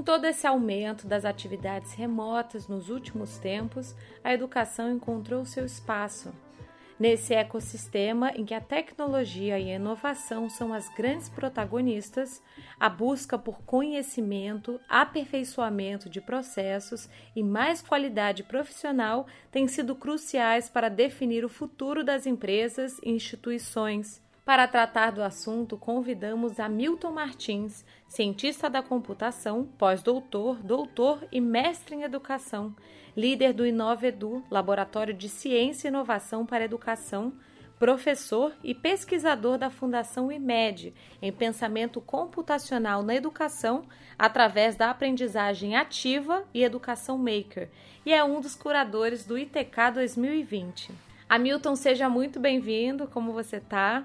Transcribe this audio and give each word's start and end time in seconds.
Com 0.00 0.04
todo 0.04 0.24
esse 0.24 0.46
aumento 0.46 1.06
das 1.06 1.26
atividades 1.26 1.92
remotas 1.92 2.66
nos 2.66 2.88
últimos 2.88 3.36
tempos, 3.36 3.94
a 4.24 4.32
educação 4.32 4.90
encontrou 4.90 5.44
seu 5.44 5.66
espaço. 5.66 6.32
Nesse 6.98 7.34
ecossistema 7.34 8.30
em 8.30 8.46
que 8.46 8.54
a 8.54 8.62
tecnologia 8.62 9.58
e 9.58 9.70
a 9.70 9.74
inovação 9.74 10.48
são 10.48 10.72
as 10.72 10.88
grandes 10.94 11.28
protagonistas, 11.28 12.40
a 12.78 12.88
busca 12.88 13.36
por 13.36 13.60
conhecimento, 13.62 14.80
aperfeiçoamento 14.88 16.08
de 16.08 16.20
processos 16.22 17.06
e 17.36 17.42
mais 17.42 17.82
qualidade 17.82 18.42
profissional 18.42 19.26
têm 19.50 19.68
sido 19.68 19.94
cruciais 19.94 20.70
para 20.70 20.88
definir 20.88 21.44
o 21.44 21.48
futuro 21.50 22.02
das 22.02 22.26
empresas 22.26 22.98
e 23.02 23.10
instituições. 23.10 24.22
Para 24.44 24.66
tratar 24.66 25.12
do 25.12 25.22
assunto, 25.22 25.76
convidamos 25.76 26.58
Hamilton 26.58 27.12
Martins, 27.12 27.84
cientista 28.08 28.70
da 28.70 28.82
computação, 28.82 29.68
pós-doutor, 29.78 30.56
doutor 30.62 31.26
e 31.30 31.40
mestre 31.40 31.94
em 31.94 32.02
educação, 32.02 32.74
líder 33.16 33.52
do 33.52 33.66
InoveEdu, 33.66 34.42
Laboratório 34.50 35.12
de 35.12 35.28
Ciência 35.28 35.86
e 35.86 35.90
Inovação 35.90 36.46
para 36.46 36.64
a 36.64 36.64
Educação, 36.64 37.34
professor 37.78 38.52
e 38.62 38.74
pesquisador 38.74 39.56
da 39.56 39.70
Fundação 39.70 40.30
IMED 40.32 40.92
em 41.22 41.32
pensamento 41.32 42.00
computacional 42.00 43.02
na 43.02 43.14
educação 43.14 43.84
através 44.18 44.76
da 44.76 44.90
aprendizagem 44.90 45.76
ativa 45.76 46.44
e 46.52 46.62
educação 46.62 47.16
maker, 47.16 47.70
e 48.04 48.12
é 48.12 48.24
um 48.24 48.40
dos 48.40 48.54
curadores 48.54 49.24
do 49.24 49.38
ITK 49.38 49.92
2020. 49.94 50.92
Hamilton, 51.28 51.76
seja 51.76 52.08
muito 52.08 52.40
bem-vindo. 52.40 53.06
Como 53.06 53.32
você 53.32 53.58
está? 53.58 54.04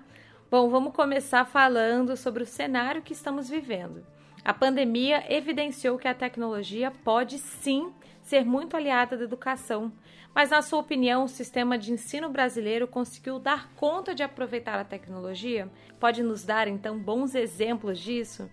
Bom, 0.57 0.69
vamos 0.69 0.93
começar 0.93 1.43
falando 1.43 2.15
sobre 2.15 2.41
o 2.41 2.45
cenário 2.45 3.01
que 3.01 3.11
estamos 3.11 3.49
vivendo. 3.49 4.05
A 4.41 4.53
pandemia 4.53 5.25
evidenciou 5.29 5.97
que 5.97 6.07
a 6.07 6.13
tecnologia 6.13 6.89
pode 7.03 7.39
sim 7.39 7.91
ser 8.23 8.45
muito 8.45 8.77
aliada 8.77 9.17
da 9.17 9.25
educação, 9.25 9.91
mas, 10.33 10.51
na 10.51 10.61
sua 10.61 10.79
opinião, 10.79 11.25
o 11.25 11.27
sistema 11.27 11.77
de 11.77 11.91
ensino 11.91 12.29
brasileiro 12.29 12.87
conseguiu 12.87 13.37
dar 13.37 13.69
conta 13.75 14.15
de 14.15 14.23
aproveitar 14.23 14.79
a 14.79 14.85
tecnologia? 14.85 15.69
Pode 15.99 16.23
nos 16.23 16.45
dar, 16.45 16.69
então, 16.69 16.97
bons 16.97 17.35
exemplos 17.35 17.99
disso? 17.99 18.49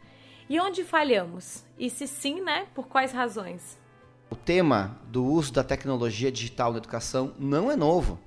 E 0.51 0.59
onde 0.59 0.83
falhamos? 0.83 1.65
E 1.79 1.89
se 1.89 2.09
sim, 2.09 2.41
né, 2.41 2.67
por 2.75 2.89
quais 2.89 3.13
razões? 3.13 3.79
O 4.29 4.35
tema 4.35 4.99
do 5.07 5.25
uso 5.25 5.53
da 5.53 5.63
tecnologia 5.63 6.33
digital 6.33 6.73
na 6.73 6.79
educação 6.79 7.33
não 7.39 7.71
é 7.71 7.77
novo. 7.77 8.19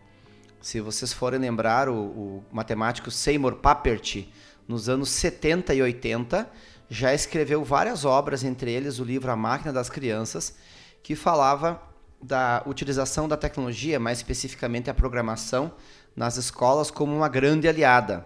Se 0.66 0.82
vocês 0.82 1.14
forem 1.14 1.40
lembrar, 1.40 1.88
o, 1.88 1.94
o 1.94 2.44
matemático 2.52 3.12
Seymour 3.12 3.58
Papert, 3.58 4.28
nos 4.68 4.90
anos 4.90 5.10
70 5.10 5.76
e 5.76 5.82
80, 5.84 6.50
já 6.90 7.14
escreveu 7.14 7.64
várias 7.64 8.04
obras, 8.04 8.44
entre 8.44 8.72
eles 8.72 8.98
o 8.98 9.04
livro 9.04 9.32
A 9.32 9.36
Máquina 9.36 9.72
das 9.72 9.92
Crianças, 9.92 10.56
que 11.04 11.16
falava 11.16 11.80
da 12.20 12.64
utilização 12.66 13.28
da 13.28 13.38
tecnologia, 13.38 14.00
mais 14.00 14.18
especificamente 14.18 14.90
a 14.90 14.94
programação, 14.96 15.72
nas 16.16 16.36
escolas 16.36 16.90
como 16.90 17.16
uma 17.16 17.30
grande 17.30 17.68
aliada. 17.68 18.26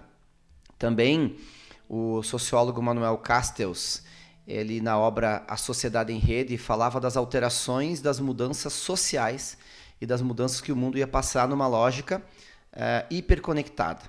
Também 0.78 1.36
o 1.90 2.24
sociólogo 2.24 2.82
Manuel 2.82 3.18
Castells, 3.18 4.02
ele 4.48 4.80
na 4.80 4.98
obra 4.98 5.44
A 5.46 5.58
Sociedade 5.58 6.14
em 6.14 6.20
Rede, 6.20 6.58
falava 6.58 7.02
das 7.02 7.18
alterações, 7.18 8.00
das 8.00 8.18
mudanças 8.18 8.72
sociais 8.72 9.58
e 10.02 10.06
das 10.06 10.22
mudanças 10.22 10.62
que 10.62 10.72
o 10.72 10.76
mundo 10.76 10.98
ia 10.98 11.08
passar 11.08 11.48
numa 11.48 11.68
lógica 11.68 12.22
uh, 12.74 13.14
hiperconectada. 13.14 14.02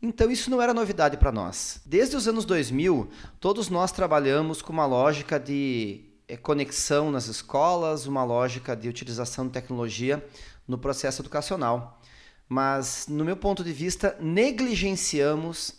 Então 0.00 0.30
isso 0.30 0.50
não 0.50 0.62
era 0.62 0.72
novidade 0.72 1.16
para 1.16 1.32
nós. 1.32 1.80
Desde 1.84 2.16
os 2.16 2.28
anos 2.28 2.44
2000, 2.44 3.08
todos 3.40 3.68
nós 3.68 3.90
trabalhamos 3.90 4.62
com 4.62 4.72
uma 4.72 4.86
lógica 4.86 5.40
de 5.40 6.04
eh, 6.28 6.36
conexão 6.36 7.10
nas 7.10 7.26
escolas, 7.26 8.06
uma 8.06 8.22
lógica 8.22 8.76
de 8.76 8.88
utilização 8.88 9.46
de 9.46 9.52
tecnologia 9.52 10.24
no 10.68 10.78
processo 10.78 11.20
educacional. 11.20 12.00
Mas, 12.48 13.06
no 13.08 13.24
meu 13.24 13.36
ponto 13.36 13.64
de 13.64 13.72
vista, 13.72 14.16
negligenciamos 14.20 15.74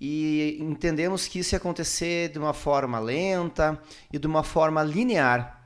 e 0.00 0.56
entendemos 0.60 1.26
que 1.26 1.40
isso 1.40 1.54
ia 1.54 1.58
acontecer 1.58 2.28
de 2.28 2.38
uma 2.38 2.54
forma 2.54 3.00
lenta 3.00 3.82
e 4.12 4.18
de 4.20 4.26
uma 4.26 4.44
forma 4.44 4.84
linear. 4.84 5.57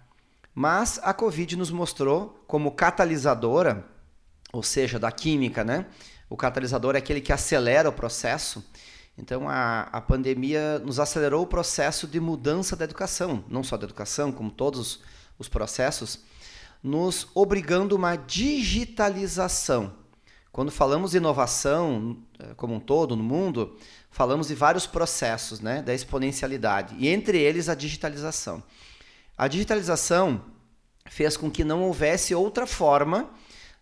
Mas 0.55 1.01
a 1.03 1.15
Covid 1.15 1.57
nos 1.57 1.71
mostrou 1.71 2.45
como 2.47 2.73
catalisadora, 2.73 3.87
ou 4.53 4.63
seja, 4.63 4.99
da 4.99 5.11
química, 5.11 5.65
né? 5.65 5.87
O 6.29 6.37
catalisador 6.37 6.95
é 6.95 6.99
aquele 6.99 7.21
que 7.21 7.33
acelera 7.33 7.89
o 7.89 7.93
processo. 7.93 8.65
Então 9.17 9.49
a, 9.49 9.83
a 9.93 10.01
pandemia 10.01 10.79
nos 10.79 10.99
acelerou 10.99 11.43
o 11.43 11.47
processo 11.47 12.07
de 12.07 12.19
mudança 12.21 12.75
da 12.75 12.85
educação, 12.85 13.45
não 13.49 13.63
só 13.63 13.77
da 13.77 13.85
educação, 13.85 14.33
como 14.33 14.51
todos 14.51 15.01
os 15.39 15.49
processos, 15.49 16.21
nos 16.83 17.29
obrigando 17.35 17.97
uma 17.97 18.17
digitalização. 18.17 19.95
Quando 20.51 20.71
falamos 20.71 21.13
de 21.13 21.17
inovação 21.17 22.19
eh, 22.39 22.53
como 22.57 22.75
um 22.75 22.81
todo 22.81 23.17
no 23.17 23.23
mundo, 23.23 23.77
falamos 24.11 24.49
de 24.49 24.55
vários 24.55 24.87
processos, 24.87 25.61
né, 25.61 25.81
da 25.81 25.95
exponencialidade, 25.95 26.95
e 26.99 27.09
entre 27.09 27.39
eles 27.39 27.69
a 27.69 27.75
digitalização. 27.75 28.63
A 29.37 29.49
digitalização 29.49 30.45
fez 31.07 31.37
com 31.37 31.51
que 31.51 31.65
não 31.65 31.83
houvesse 31.83 32.35
outra 32.35 32.67
forma 32.67 33.31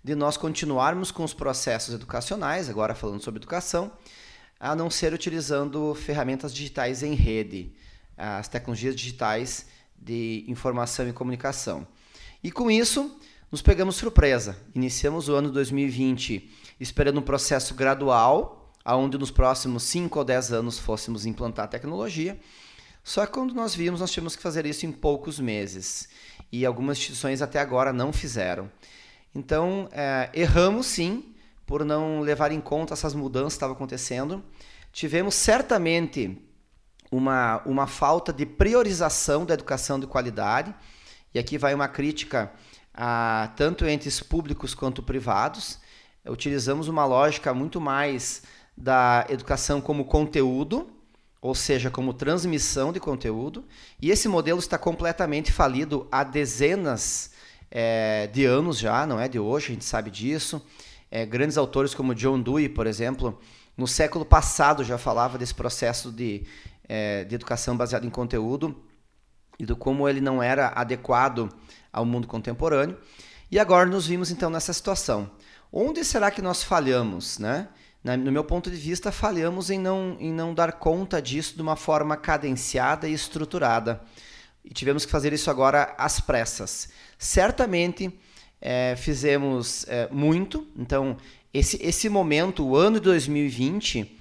de 0.03 0.15
nós 0.15 0.37
continuarmos 0.37 1.11
com 1.11 1.25
os 1.25 1.35
processos 1.35 1.95
educacionais, 1.95 2.71
agora 2.71 2.95
falando 2.95 3.23
sobre 3.23 3.39
educação, 3.39 3.93
a 4.59 4.75
não 4.75 4.89
ser 4.89 5.13
utilizando 5.13 5.95
ferramentas 5.95 6.55
digitais 6.55 7.03
em 7.03 7.15
rede, 7.15 7.75
as 8.17 8.49
tecnologias 8.49 8.95
digitais 8.95 9.67
de 9.99 10.45
informação 10.47 11.09
e 11.09 11.13
comunicação. 11.13 11.87
E 12.43 12.51
com 12.51 12.71
isso, 12.71 13.19
nos 13.51 13.61
pegamos 13.61 13.97
surpresa. 13.97 14.57
Iniciamos 14.75 15.29
o 15.29 15.35
ano 15.35 15.51
2020 15.51 16.51
esperando 16.79 17.21
um 17.21 17.23
processo 17.23 17.75
gradual, 17.75 18.73
aonde 18.85 19.19
nos 19.19 19.31
próximos 19.31 19.83
5 19.83 20.19
ou 20.19 20.25
10 20.25 20.53
anos 20.53 20.79
fôssemos 20.79 21.27
implantar 21.27 21.67
a 21.67 21.69
tecnologia. 21.69 22.39
Só 23.03 23.27
que 23.27 23.33
quando 23.33 23.55
nós 23.55 23.75
vimos, 23.75 24.01
nós 24.01 24.11
tínhamos 24.11 24.37
que 24.37 24.43
fazer 24.43 24.67
isso 24.67 24.87
em 24.87 24.93
poucos 24.93 25.41
meses. 25.41 26.09
E 26.53 26.67
algumas 26.67 26.99
instituições 26.99 27.41
até 27.43 27.59
agora 27.59 27.93
não 27.93 28.13
fizeram. 28.13 28.71
Então, 29.35 29.89
é, 29.93 30.31
erramos 30.35 30.87
sim 30.87 31.35
por 31.67 31.85
não 31.85 32.21
levar 32.21 32.51
em 32.53 32.61
conta 32.61 32.95
essas 32.95 33.15
mudanças 33.15 33.53
que 33.53 33.57
estavam 33.57 33.77
acontecendo. 33.77 34.43
Tivemos 34.93 35.35
certamente 35.35 36.37
uma, 37.11 37.63
uma 37.65 37.87
falta 37.87 38.33
de 38.33 38.45
priorização 38.45 39.45
da 39.45 39.55
educação 39.55 39.99
de 39.99 40.07
qualidade. 40.07 40.75
E 41.33 41.39
aqui 41.39 41.57
vai 41.57 41.73
uma 41.73 41.89
crítica 41.89 42.53
a 42.93 43.53
tanto 43.57 43.87
entes 43.87 44.21
públicos 44.21 44.75
quanto 44.75 45.03
privados. 45.03 45.79
Utilizamos 46.27 46.89
uma 46.89 47.05
lógica 47.05 47.55
muito 47.55 47.81
mais 47.81 48.43
da 48.77 49.27
educação 49.29 49.81
como 49.81 50.05
conteúdo 50.05 51.00
ou 51.41 51.55
seja, 51.55 51.91
como 51.91 52.13
transmissão 52.13 52.93
de 52.93 53.01
conteúdo. 53.01 53.65
E 54.01 54.11
esse 54.11 54.29
modelo 54.29 54.59
está 54.59 54.77
completamente 54.77 55.51
falido 55.51 56.07
há 56.13 56.23
dezenas 56.23 57.31
é, 57.71 58.27
de 58.27 58.45
anos 58.45 58.79
já, 58.79 59.07
não 59.07 59.19
é 59.19 59.29
de 59.29 59.39
hoje, 59.39 59.67
a 59.67 59.71
gente 59.71 59.85
sabe 59.85 60.11
disso. 60.11 60.63
É, 61.11 61.25
grandes 61.25 61.57
autores 61.57 61.95
como 61.95 62.15
John 62.15 62.41
Dewey, 62.41 62.69
por 62.69 62.87
exemplo, 62.87 63.41
no 63.77 63.87
século 63.87 64.25
passado 64.25 64.85
já 64.85 64.99
falava 64.99 65.39
desse 65.39 65.55
processo 65.55 66.13
de, 66.13 66.45
é, 66.89 67.25
de 67.25 67.35
educação 67.35 67.77
baseada 67.77 68.07
em 68.07 68.11
conteúdo 68.11 68.77
e 69.59 69.65
do 69.65 69.77
como 69.77 70.09
ele 70.09 70.21
não 70.21 70.43
era 70.43 70.69
adequado 70.69 71.49
ao 71.93 72.05
mundo 72.05 72.29
contemporâneo. 72.29 72.99
E 73.51 73.59
agora 73.59 73.89
nos 73.89 74.07
vimos 74.07 74.31
então 74.31 74.51
nessa 74.51 74.73
situação. 74.73 75.31
Onde 75.73 76.05
será 76.05 76.31
que 76.31 76.43
nós 76.43 76.63
falhamos, 76.63 77.39
né? 77.39 77.69
No 78.03 78.33
meu 78.33 78.43
ponto 78.43 78.71
de 78.71 78.77
vista, 78.77 79.13
falhamos 79.13 79.71
em 79.71 79.79
não, 79.79 80.17
em 80.19 80.33
não 80.33 80.55
dar 80.55 80.73
conta 80.73 81.21
disso 81.21 81.55
de 81.55 81.63
uma 81.63 81.77
forma 81.77 82.17
cadenciada 82.17 83.07
e 83.07 83.13
estruturada. 83.13 84.01
E 84.65 84.73
tivemos 84.73 85.05
que 85.05 85.13
fazer 85.13 85.33
isso 85.33 85.51
agora 85.51 85.95
às 85.99 86.19
pressas. 86.19 86.89
Certamente 87.19 88.11
é, 88.61 88.95
fizemos 88.97 89.87
é, 89.89 90.09
muito, 90.11 90.67
então 90.77 91.17
esse, 91.53 91.79
esse 91.83 92.09
momento, 92.09 92.65
o 92.67 92.77
ano 92.77 92.99
de 92.99 93.05
2020, 93.05 94.17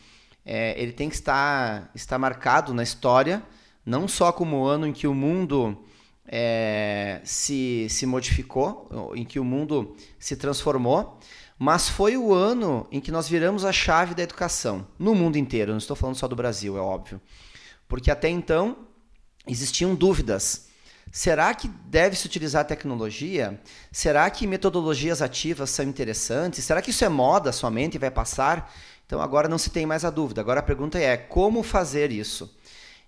é, 0.45 0.81
ele 0.81 0.91
tem 0.91 1.07
que 1.07 1.15
estar, 1.15 1.91
estar 1.93 2.17
marcado 2.17 2.73
na 2.73 2.83
história, 2.83 3.43
não 3.85 4.07
só 4.07 4.31
como 4.31 4.57
o 4.57 4.65
ano 4.65 4.87
em 4.87 4.93
que 4.93 5.07
o 5.07 5.13
mundo 5.13 5.77
é, 6.25 7.21
se, 7.23 7.87
se 7.89 8.05
modificou, 8.05 9.13
em 9.15 9.23
que 9.23 9.39
o 9.39 9.43
mundo 9.43 9.95
se 10.17 10.35
transformou, 10.35 11.19
mas 11.59 11.89
foi 11.89 12.15
o 12.15 12.33
ano 12.33 12.87
em 12.89 13.01
que 13.01 13.11
nós 13.11 13.27
viramos 13.27 13.65
a 13.65 13.73
chave 13.73 14.15
da 14.15 14.23
educação 14.23 14.87
no 14.97 15.13
mundo 15.13 15.37
inteiro. 15.37 15.71
Não 15.71 15.77
estou 15.77 15.93
falando 15.93 16.15
só 16.15 16.25
do 16.25 16.35
Brasil, 16.35 16.77
é 16.77 16.79
óbvio. 16.79 17.19
Porque 17.85 18.09
até 18.09 18.29
então 18.29 18.77
existiam 19.45 19.93
dúvidas. 19.93 20.69
Será 21.11 21.53
que 21.53 21.67
deve-se 21.67 22.25
utilizar 22.25 22.65
tecnologia? 22.65 23.59
Será 23.91 24.29
que 24.29 24.47
metodologias 24.47 25.21
ativas 25.21 25.69
são 25.71 25.83
interessantes? 25.83 26.63
Será 26.63 26.81
que 26.81 26.91
isso 26.91 27.03
é 27.03 27.09
moda 27.09 27.51
somente 27.51 27.95
e 27.95 27.99
vai 27.99 28.11
passar? 28.11 28.73
Então 29.05 29.21
agora 29.21 29.49
não 29.49 29.57
se 29.57 29.69
tem 29.69 29.85
mais 29.85 30.05
a 30.05 30.09
dúvida. 30.09 30.39
Agora 30.39 30.61
a 30.61 30.63
pergunta 30.63 30.97
é 30.97 31.17
como 31.17 31.61
fazer 31.61 32.09
isso? 32.09 32.55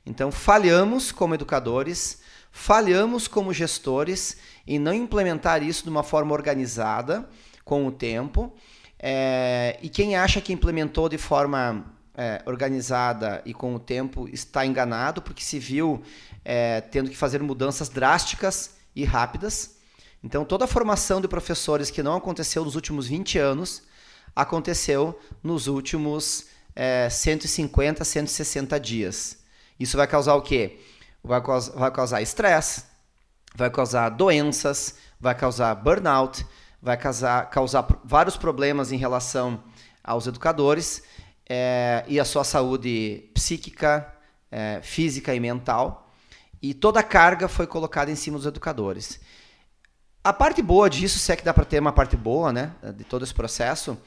Então, 0.05 0.31
falhamos 0.31 1.11
como 1.11 1.35
educadores, 1.35 2.21
falhamos 2.51 3.27
como 3.27 3.53
gestores 3.53 4.35
em 4.67 4.79
não 4.79 4.93
implementar 4.93 5.63
isso 5.63 5.83
de 5.83 5.89
uma 5.89 6.03
forma 6.03 6.33
organizada 6.33 7.29
com 7.63 7.85
o 7.87 7.91
tempo. 7.91 8.53
É, 8.99 9.77
e 9.81 9.89
quem 9.89 10.15
acha 10.15 10.39
que 10.39 10.53
implementou 10.53 11.09
de 11.09 11.17
forma 11.17 11.85
é, 12.15 12.41
organizada 12.45 13.41
e 13.45 13.53
com 13.53 13.73
o 13.73 13.79
tempo 13.79 14.27
está 14.29 14.65
enganado, 14.65 15.21
porque 15.21 15.43
se 15.43 15.57
viu 15.57 16.01
é, 16.45 16.81
tendo 16.81 17.09
que 17.09 17.17
fazer 17.17 17.41
mudanças 17.41 17.89
drásticas 17.89 18.75
e 18.95 19.03
rápidas. 19.03 19.77
Então, 20.23 20.45
toda 20.45 20.65
a 20.65 20.67
formação 20.67 21.19
de 21.19 21.27
professores 21.27 21.89
que 21.89 22.03
não 22.03 22.15
aconteceu 22.15 22.63
nos 22.63 22.75
últimos 22.75 23.07
20 23.07 23.39
anos 23.39 23.83
aconteceu 24.35 25.19
nos 25.41 25.67
últimos 25.67 26.47
é, 26.75 27.09
150, 27.09 28.03
160 28.03 28.79
dias. 28.79 29.39
Isso 29.79 29.97
vai 29.97 30.07
causar 30.07 30.35
o 30.35 30.41
quê? 30.41 30.79
Vai, 31.23 31.41
vai 31.75 31.91
causar 31.91 32.21
estresse, 32.21 32.83
vai 33.55 33.69
causar 33.69 34.09
doenças, 34.09 34.95
vai 35.19 35.35
causar 35.35 35.73
burnout, 35.75 36.45
vai 36.81 36.97
causar, 36.97 37.49
causar 37.49 37.87
vários 38.03 38.35
problemas 38.35 38.91
em 38.91 38.97
relação 38.97 39.63
aos 40.03 40.25
educadores 40.25 41.03
é, 41.47 42.03
e 42.07 42.19
a 42.19 42.25
sua 42.25 42.43
saúde 42.43 43.29
psíquica, 43.33 44.11
é, 44.49 44.79
física 44.81 45.35
e 45.35 45.39
mental. 45.39 46.11
E 46.61 46.73
toda 46.73 46.99
a 46.99 47.03
carga 47.03 47.47
foi 47.47 47.67
colocada 47.67 48.09
em 48.11 48.15
cima 48.15 48.37
dos 48.37 48.45
educadores. 48.45 49.19
A 50.23 50.31
parte 50.31 50.61
boa 50.61 50.89
disso, 50.89 51.17
se 51.17 51.31
é 51.31 51.35
que 51.35 51.43
dá 51.43 51.53
para 51.53 51.65
ter 51.65 51.79
uma 51.79 51.91
parte 51.91 52.15
boa, 52.15 52.53
né, 52.53 52.71
de 52.95 53.03
todo 53.03 53.23
esse 53.23 53.33
processo, 53.33 53.97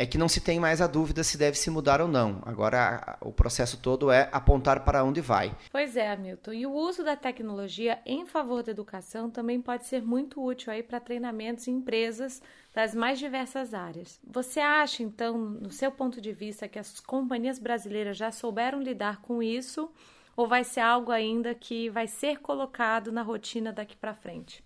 é 0.00 0.06
que 0.06 0.16
não 0.16 0.30
se 0.30 0.40
tem 0.40 0.58
mais 0.58 0.80
a 0.80 0.86
dúvida 0.86 1.22
se 1.22 1.36
deve 1.36 1.58
se 1.58 1.68
mudar 1.68 2.00
ou 2.00 2.08
não. 2.08 2.40
Agora 2.46 3.18
o 3.20 3.30
processo 3.30 3.76
todo 3.76 4.10
é 4.10 4.30
apontar 4.32 4.82
para 4.82 5.04
onde 5.04 5.20
vai. 5.20 5.54
Pois 5.70 5.94
é, 5.94 6.10
Hamilton. 6.10 6.54
E 6.54 6.66
o 6.66 6.72
uso 6.72 7.04
da 7.04 7.16
tecnologia 7.16 7.98
em 8.06 8.24
favor 8.24 8.62
da 8.62 8.70
educação 8.70 9.28
também 9.28 9.60
pode 9.60 9.84
ser 9.84 10.00
muito 10.00 10.42
útil 10.42 10.72
aí 10.72 10.82
para 10.82 11.00
treinamentos 11.00 11.68
em 11.68 11.72
empresas 11.72 12.40
das 12.74 12.94
mais 12.94 13.18
diversas 13.18 13.74
áreas. 13.74 14.18
Você 14.26 14.58
acha, 14.58 15.02
então, 15.02 15.36
no 15.36 15.70
seu 15.70 15.92
ponto 15.92 16.18
de 16.18 16.32
vista, 16.32 16.66
que 16.66 16.78
as 16.78 16.98
companhias 16.98 17.58
brasileiras 17.58 18.16
já 18.16 18.32
souberam 18.32 18.80
lidar 18.80 19.20
com 19.20 19.42
isso? 19.42 19.92
Ou 20.34 20.48
vai 20.48 20.64
ser 20.64 20.80
algo 20.80 21.12
ainda 21.12 21.54
que 21.54 21.90
vai 21.90 22.06
ser 22.06 22.38
colocado 22.38 23.12
na 23.12 23.20
rotina 23.20 23.70
daqui 23.70 23.98
para 23.98 24.14
frente? 24.14 24.64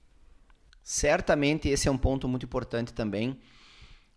Certamente 0.81 1.69
esse 1.69 1.89
é 1.89 1.91
um 1.91 1.99
ponto 1.99 2.29
muito 2.29 2.47
importante 2.47 2.93
também, 2.93 3.37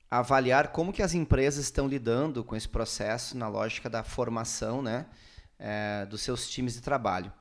avaliar 0.09 0.69
como 0.69 0.93
que 0.93 1.01
as 1.01 1.13
empresas 1.13 1.65
estão 1.65 1.87
lidando 1.87 2.43
com 2.43 2.55
esse 2.55 2.67
processo 2.67 3.37
na 3.37 3.47
lógica 3.47 3.89
da 3.89 4.03
formação 4.03 4.81
né, 4.81 5.05
é, 5.59 6.05
dos 6.05 6.21
seus 6.21 6.49
times 6.49 6.73
de 6.73 6.81
trabalho. 6.81 7.31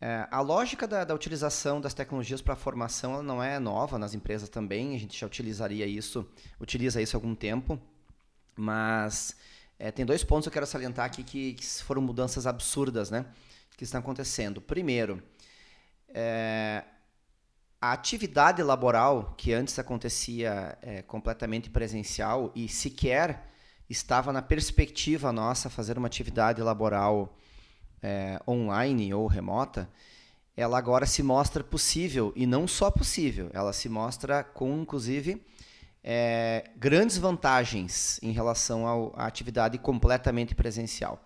É, 0.00 0.26
a 0.30 0.40
lógica 0.40 0.86
da, 0.86 1.04
da, 1.04 1.14
utilização 1.14 1.80
das 1.80 1.94
tecnologias 1.94 2.42
para 2.42 2.54
a 2.54 2.56
formação 2.56 3.22
não 3.22 3.42
é 3.42 3.58
nova 3.58 3.98
nas 3.98 4.12
empresas 4.12 4.48
também, 4.48 4.94
a 4.94 4.98
gente 4.98 5.18
já 5.18 5.26
utilizaria 5.26 5.86
isso, 5.86 6.28
utiliza 6.60 7.00
isso 7.00 7.16
há 7.16 7.18
algum 7.18 7.34
tempo, 7.34 7.80
mas 8.56 9.36
é, 9.78 9.90
tem 9.90 10.04
dois 10.04 10.24
pontos 10.24 10.44
que 10.44 10.48
eu 10.48 10.52
quero 10.52 10.66
salientar 10.66 11.06
aqui 11.06 11.22
que, 11.22 11.54
que, 11.54 11.64
foram 11.82 12.02
mudanças 12.02 12.46
absurdas 12.46 13.10
né, 13.10 13.24
que 13.76 13.84
estão 13.84 14.00
acontecendo. 14.00 14.60
Primeiro, 14.60 15.22
é, 16.08 16.84
a 17.84 17.92
atividade 17.92 18.62
laboral, 18.62 19.34
que 19.36 19.52
antes 19.52 19.78
acontecia 19.78 20.78
é, 20.80 21.02
completamente 21.02 21.68
presencial 21.68 22.50
e 22.54 22.66
sequer 22.66 23.46
estava 23.90 24.32
na 24.32 24.40
perspectiva 24.40 25.30
nossa 25.30 25.68
fazer 25.68 25.98
uma 25.98 26.06
atividade 26.06 26.62
laboral 26.62 27.36
é, 28.02 28.40
online 28.48 29.12
ou 29.12 29.26
remota, 29.26 29.86
ela 30.56 30.78
agora 30.78 31.04
se 31.04 31.22
mostra 31.22 31.62
possível 31.62 32.32
e 32.34 32.46
não 32.46 32.66
só 32.66 32.90
possível, 32.90 33.50
ela 33.52 33.74
se 33.74 33.86
mostra 33.90 34.42
com, 34.42 34.80
inclusive, 34.80 35.44
é, 36.02 36.70
grandes 36.78 37.18
vantagens 37.18 38.18
em 38.22 38.32
relação 38.32 38.86
ao, 38.86 39.12
à 39.14 39.26
atividade 39.26 39.76
completamente 39.76 40.54
presencial. 40.54 41.22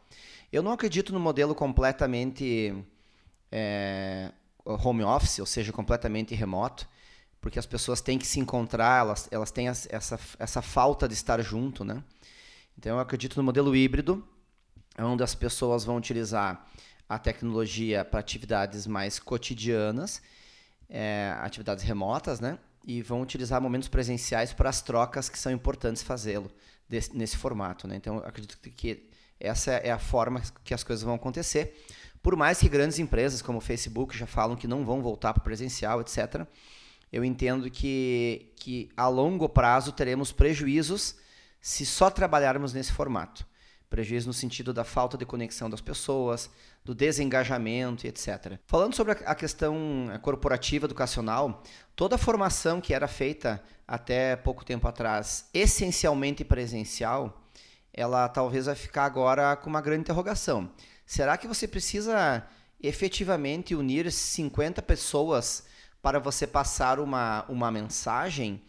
Eu 0.52 0.64
não 0.64 0.72
acredito 0.72 1.12
no 1.12 1.20
modelo 1.20 1.54
completamente 1.54 2.74
é, 3.52 4.32
home 4.74 5.02
office, 5.02 5.38
ou 5.38 5.46
seja, 5.46 5.72
completamente 5.72 6.34
remoto, 6.34 6.88
porque 7.40 7.58
as 7.58 7.66
pessoas 7.66 8.00
têm 8.00 8.18
que 8.18 8.26
se 8.26 8.40
encontrar, 8.40 9.00
elas, 9.00 9.28
elas 9.30 9.50
têm 9.50 9.68
essa, 9.68 10.18
essa 10.38 10.62
falta 10.62 11.06
de 11.08 11.14
estar 11.14 11.40
junto, 11.40 11.84
né? 11.84 12.02
Então 12.76 12.96
eu 12.96 13.00
acredito 13.00 13.36
no 13.36 13.42
modelo 13.42 13.74
híbrido, 13.74 14.26
onde 14.98 15.22
as 15.22 15.34
pessoas 15.34 15.84
vão 15.84 15.96
utilizar 15.96 16.66
a 17.08 17.18
tecnologia 17.18 18.04
para 18.04 18.20
atividades 18.20 18.86
mais 18.86 19.18
cotidianas, 19.18 20.20
é, 20.88 21.34
atividades 21.40 21.84
remotas, 21.84 22.40
né? 22.40 22.58
E 22.84 23.02
vão 23.02 23.22
utilizar 23.22 23.60
momentos 23.60 23.88
presenciais 23.88 24.52
para 24.52 24.68
as 24.68 24.82
trocas 24.82 25.28
que 25.28 25.38
são 25.38 25.52
importantes 25.52 26.02
fazê-lo 26.02 26.50
nesse 27.12 27.36
formato, 27.36 27.86
né? 27.86 27.96
Então 27.96 28.16
eu 28.16 28.26
acredito 28.26 28.58
que 28.58 29.08
essa 29.40 29.72
é 29.72 29.90
a 29.90 29.98
forma 29.98 30.42
que 30.64 30.74
as 30.74 30.82
coisas 30.82 31.02
vão 31.02 31.14
acontecer. 31.14 31.84
Por 32.22 32.36
mais 32.36 32.58
que 32.58 32.68
grandes 32.68 32.98
empresas 32.98 33.42
como 33.42 33.58
o 33.58 33.60
Facebook 33.62 34.16
já 34.16 34.26
falam 34.26 34.56
que 34.56 34.66
não 34.66 34.84
vão 34.84 35.02
voltar 35.02 35.32
para 35.32 35.40
o 35.40 35.44
presencial, 35.44 36.00
etc., 36.00 36.46
eu 37.10 37.24
entendo 37.24 37.70
que, 37.70 38.52
que 38.56 38.90
a 38.96 39.08
longo 39.08 39.48
prazo 39.48 39.92
teremos 39.92 40.30
prejuízos 40.30 41.16
se 41.60 41.86
só 41.86 42.10
trabalharmos 42.10 42.72
nesse 42.72 42.92
formato. 42.92 43.46
Prejuízo 43.88 44.26
no 44.26 44.34
sentido 44.34 44.74
da 44.74 44.84
falta 44.84 45.16
de 45.16 45.24
conexão 45.24 45.70
das 45.70 45.80
pessoas, 45.80 46.50
do 46.84 46.94
desengajamento 46.94 48.04
e 48.04 48.08
etc. 48.08 48.58
Falando 48.66 48.94
sobre 48.94 49.12
a 49.12 49.34
questão 49.34 50.10
corporativa 50.20 50.84
educacional, 50.84 51.62
toda 51.96 52.16
a 52.16 52.18
formação 52.18 52.80
que 52.80 52.92
era 52.92 53.08
feita 53.08 53.62
até 53.86 54.36
pouco 54.36 54.64
tempo 54.64 54.86
atrás, 54.86 55.48
essencialmente 55.54 56.44
presencial, 56.44 57.42
ela 57.92 58.28
talvez 58.28 58.66
vai 58.66 58.74
ficar 58.74 59.06
agora 59.06 59.56
com 59.56 59.70
uma 59.70 59.80
grande 59.80 60.02
interrogação. 60.02 60.70
Será 61.08 61.38
que 61.38 61.48
você 61.48 61.66
precisa 61.66 62.46
efetivamente 62.82 63.74
unir 63.74 64.12
50 64.12 64.82
pessoas 64.82 65.64
para 66.02 66.18
você 66.18 66.46
passar 66.46 67.00
uma, 67.00 67.46
uma 67.48 67.70
mensagem, 67.70 68.62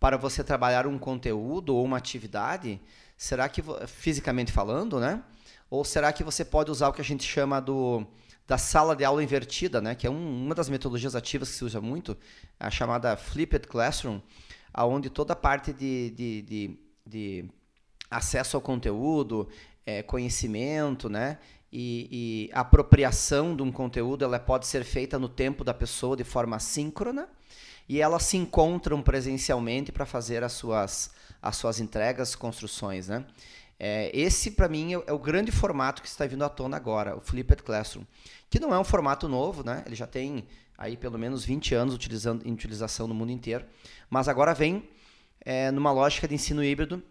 para 0.00 0.16
você 0.16 0.42
trabalhar 0.42 0.84
um 0.84 0.98
conteúdo 0.98 1.76
ou 1.76 1.84
uma 1.84 1.96
atividade? 1.96 2.80
Será 3.16 3.48
que, 3.48 3.62
fisicamente 3.86 4.50
falando, 4.50 4.98
né? 4.98 5.22
Ou 5.70 5.84
será 5.84 6.12
que 6.12 6.24
você 6.24 6.44
pode 6.44 6.72
usar 6.72 6.88
o 6.88 6.92
que 6.92 7.00
a 7.00 7.04
gente 7.04 7.22
chama 7.22 7.60
do, 7.60 8.04
da 8.48 8.58
sala 8.58 8.96
de 8.96 9.04
aula 9.04 9.22
invertida, 9.22 9.80
né? 9.80 9.94
Que 9.94 10.08
é 10.08 10.10
um, 10.10 10.44
uma 10.44 10.56
das 10.56 10.68
metodologias 10.68 11.14
ativas 11.14 11.50
que 11.50 11.54
se 11.54 11.64
usa 11.64 11.80
muito, 11.80 12.16
a 12.58 12.68
chamada 12.68 13.16
Flipped 13.16 13.68
Classroom, 13.68 14.20
aonde 14.74 15.08
toda 15.08 15.34
a 15.34 15.36
parte 15.36 15.72
de, 15.72 16.10
de, 16.10 16.42
de, 16.42 16.78
de 17.06 17.50
acesso 18.10 18.56
ao 18.56 18.60
conteúdo, 18.60 19.48
é, 19.86 20.02
conhecimento, 20.02 21.08
né? 21.08 21.38
E, 21.78 22.48
e 22.48 22.50
apropriação 22.54 23.54
de 23.54 23.62
um 23.62 23.70
conteúdo 23.70 24.24
ela 24.24 24.38
pode 24.38 24.66
ser 24.66 24.82
feita 24.82 25.18
no 25.18 25.28
tempo 25.28 25.62
da 25.62 25.74
pessoa 25.74 26.16
de 26.16 26.24
forma 26.24 26.58
síncrona 26.58 27.28
e 27.86 28.00
elas 28.00 28.22
se 28.22 28.38
encontram 28.38 29.02
presencialmente 29.02 29.92
para 29.92 30.06
fazer 30.06 30.42
as 30.42 30.52
suas, 30.52 31.10
as 31.42 31.54
suas 31.56 31.78
entregas, 31.78 32.34
construções, 32.34 33.08
né? 33.08 33.26
É, 33.78 34.10
esse, 34.18 34.52
para 34.52 34.70
mim, 34.70 34.94
é, 34.94 35.02
é, 35.06 35.12
o 35.12 35.18
grande 35.18 35.52
formato 35.52 36.00
que 36.00 36.08
está 36.08 36.26
vindo 36.26 36.42
à 36.42 36.48
tona 36.48 36.78
agora, 36.78 37.14
o 37.14 37.20
Flipped 37.20 37.62
Classroom, 37.62 38.04
que 38.48 38.58
não 38.58 38.72
é 38.74 38.78
um 38.78 38.84
formato 38.84 39.28
novo, 39.28 39.62
né? 39.62 39.82
Ele 39.84 39.94
já 39.94 40.06
tem 40.06 40.46
aí 40.78 40.96
pelo 40.96 41.18
menos 41.18 41.44
20 41.44 41.74
anos 41.74 41.94
utilizando, 41.94 42.48
em 42.48 42.52
utilização 42.54 43.06
no 43.06 43.14
mundo 43.14 43.32
inteiro, 43.32 43.66
mas 44.08 44.28
agora 44.28 44.54
vem 44.54 44.88
é, 45.40 45.70
numa 45.70 45.92
lógica 45.92 46.26
de 46.26 46.34
ensino 46.34 46.64
híbrido 46.64 47.02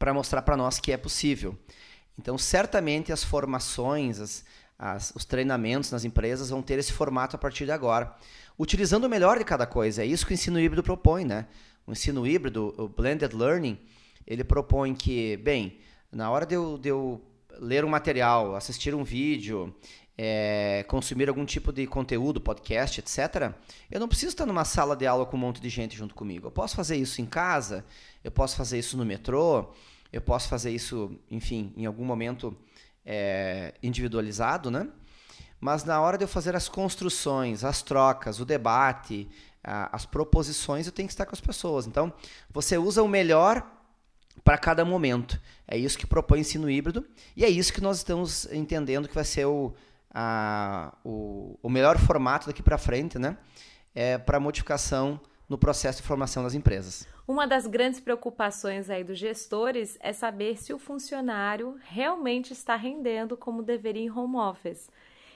para 0.00 0.12
mostrar 0.12 0.42
para 0.42 0.56
nós 0.56 0.80
que 0.80 0.90
é 0.90 0.96
possível. 0.96 1.56
Então, 2.18 2.38
certamente 2.38 3.12
as 3.12 3.24
formações, 3.24 4.20
as, 4.20 4.44
as, 4.78 5.12
os 5.14 5.24
treinamentos 5.24 5.90
nas 5.90 6.04
empresas 6.04 6.50
vão 6.50 6.62
ter 6.62 6.78
esse 6.78 6.92
formato 6.92 7.36
a 7.36 7.38
partir 7.38 7.64
de 7.64 7.72
agora, 7.72 8.14
utilizando 8.58 9.04
o 9.04 9.08
melhor 9.08 9.38
de 9.38 9.44
cada 9.44 9.66
coisa. 9.66 10.02
É 10.02 10.06
isso 10.06 10.26
que 10.26 10.32
o 10.32 10.34
ensino 10.34 10.60
híbrido 10.60 10.82
propõe, 10.82 11.24
né? 11.24 11.46
O 11.86 11.92
ensino 11.92 12.26
híbrido, 12.26 12.74
o 12.78 12.88
blended 12.88 13.34
learning, 13.34 13.78
ele 14.26 14.42
propõe 14.42 14.94
que, 14.94 15.36
bem, 15.38 15.78
na 16.10 16.30
hora 16.30 16.46
de 16.46 16.54
eu, 16.54 16.78
de 16.78 16.88
eu 16.88 17.20
ler 17.58 17.84
um 17.84 17.88
material, 17.88 18.56
assistir 18.56 18.94
um 18.94 19.04
vídeo, 19.04 19.74
é, 20.16 20.84
consumir 20.88 21.28
algum 21.28 21.44
tipo 21.44 21.72
de 21.72 21.86
conteúdo, 21.86 22.40
podcast, 22.40 23.00
etc., 23.00 23.52
eu 23.90 24.00
não 24.00 24.08
preciso 24.08 24.30
estar 24.30 24.46
numa 24.46 24.64
sala 24.64 24.96
de 24.96 25.06
aula 25.06 25.26
com 25.26 25.36
um 25.36 25.40
monte 25.40 25.60
de 25.60 25.68
gente 25.68 25.96
junto 25.96 26.14
comigo. 26.14 26.46
Eu 26.46 26.52
posso 26.52 26.76
fazer 26.76 26.96
isso 26.96 27.20
em 27.20 27.26
casa, 27.26 27.84
eu 28.22 28.30
posso 28.30 28.56
fazer 28.56 28.78
isso 28.78 28.96
no 28.96 29.04
metrô, 29.04 29.72
eu 30.14 30.20
posso 30.20 30.48
fazer 30.48 30.70
isso, 30.70 31.18
enfim, 31.28 31.72
em 31.76 31.86
algum 31.86 32.04
momento 32.04 32.56
é, 33.04 33.74
individualizado, 33.82 34.70
né? 34.70 34.86
Mas 35.60 35.82
na 35.82 36.00
hora 36.00 36.16
de 36.16 36.22
eu 36.22 36.28
fazer 36.28 36.54
as 36.54 36.68
construções, 36.68 37.64
as 37.64 37.82
trocas, 37.82 38.38
o 38.38 38.44
debate, 38.44 39.28
a, 39.62 39.94
as 39.94 40.06
proposições, 40.06 40.86
eu 40.86 40.92
tenho 40.92 41.08
que 41.08 41.12
estar 41.12 41.26
com 41.26 41.34
as 41.34 41.40
pessoas. 41.40 41.88
Então, 41.88 42.12
você 42.48 42.78
usa 42.78 43.02
o 43.02 43.08
melhor 43.08 43.68
para 44.44 44.56
cada 44.56 44.84
momento. 44.84 45.40
É 45.66 45.76
isso 45.76 45.98
que 45.98 46.06
propõe 46.06 46.38
o 46.38 46.40
ensino 46.42 46.70
híbrido 46.70 47.04
e 47.36 47.44
é 47.44 47.48
isso 47.48 47.72
que 47.72 47.80
nós 47.80 47.96
estamos 47.96 48.46
entendendo 48.52 49.08
que 49.08 49.14
vai 49.16 49.24
ser 49.24 49.46
o, 49.46 49.74
a, 50.12 50.96
o, 51.04 51.58
o 51.60 51.68
melhor 51.68 51.98
formato 51.98 52.46
daqui 52.46 52.62
para 52.62 52.78
frente, 52.78 53.18
né? 53.18 53.36
É 53.92 54.16
para 54.16 54.38
modificação 54.38 55.20
no 55.48 55.58
processo 55.58 56.00
de 56.02 56.06
formação 56.06 56.44
das 56.44 56.54
empresas. 56.54 57.04
Uma 57.26 57.46
das 57.46 57.66
grandes 57.66 58.00
preocupações 58.00 58.90
aí 58.90 59.02
dos 59.02 59.18
gestores 59.18 59.96
é 60.00 60.12
saber 60.12 60.58
se 60.58 60.74
o 60.74 60.78
funcionário 60.78 61.78
realmente 61.84 62.52
está 62.52 62.76
rendendo 62.76 63.34
como 63.34 63.62
deveria 63.62 64.02
em 64.02 64.10
home 64.10 64.36
office. 64.36 64.90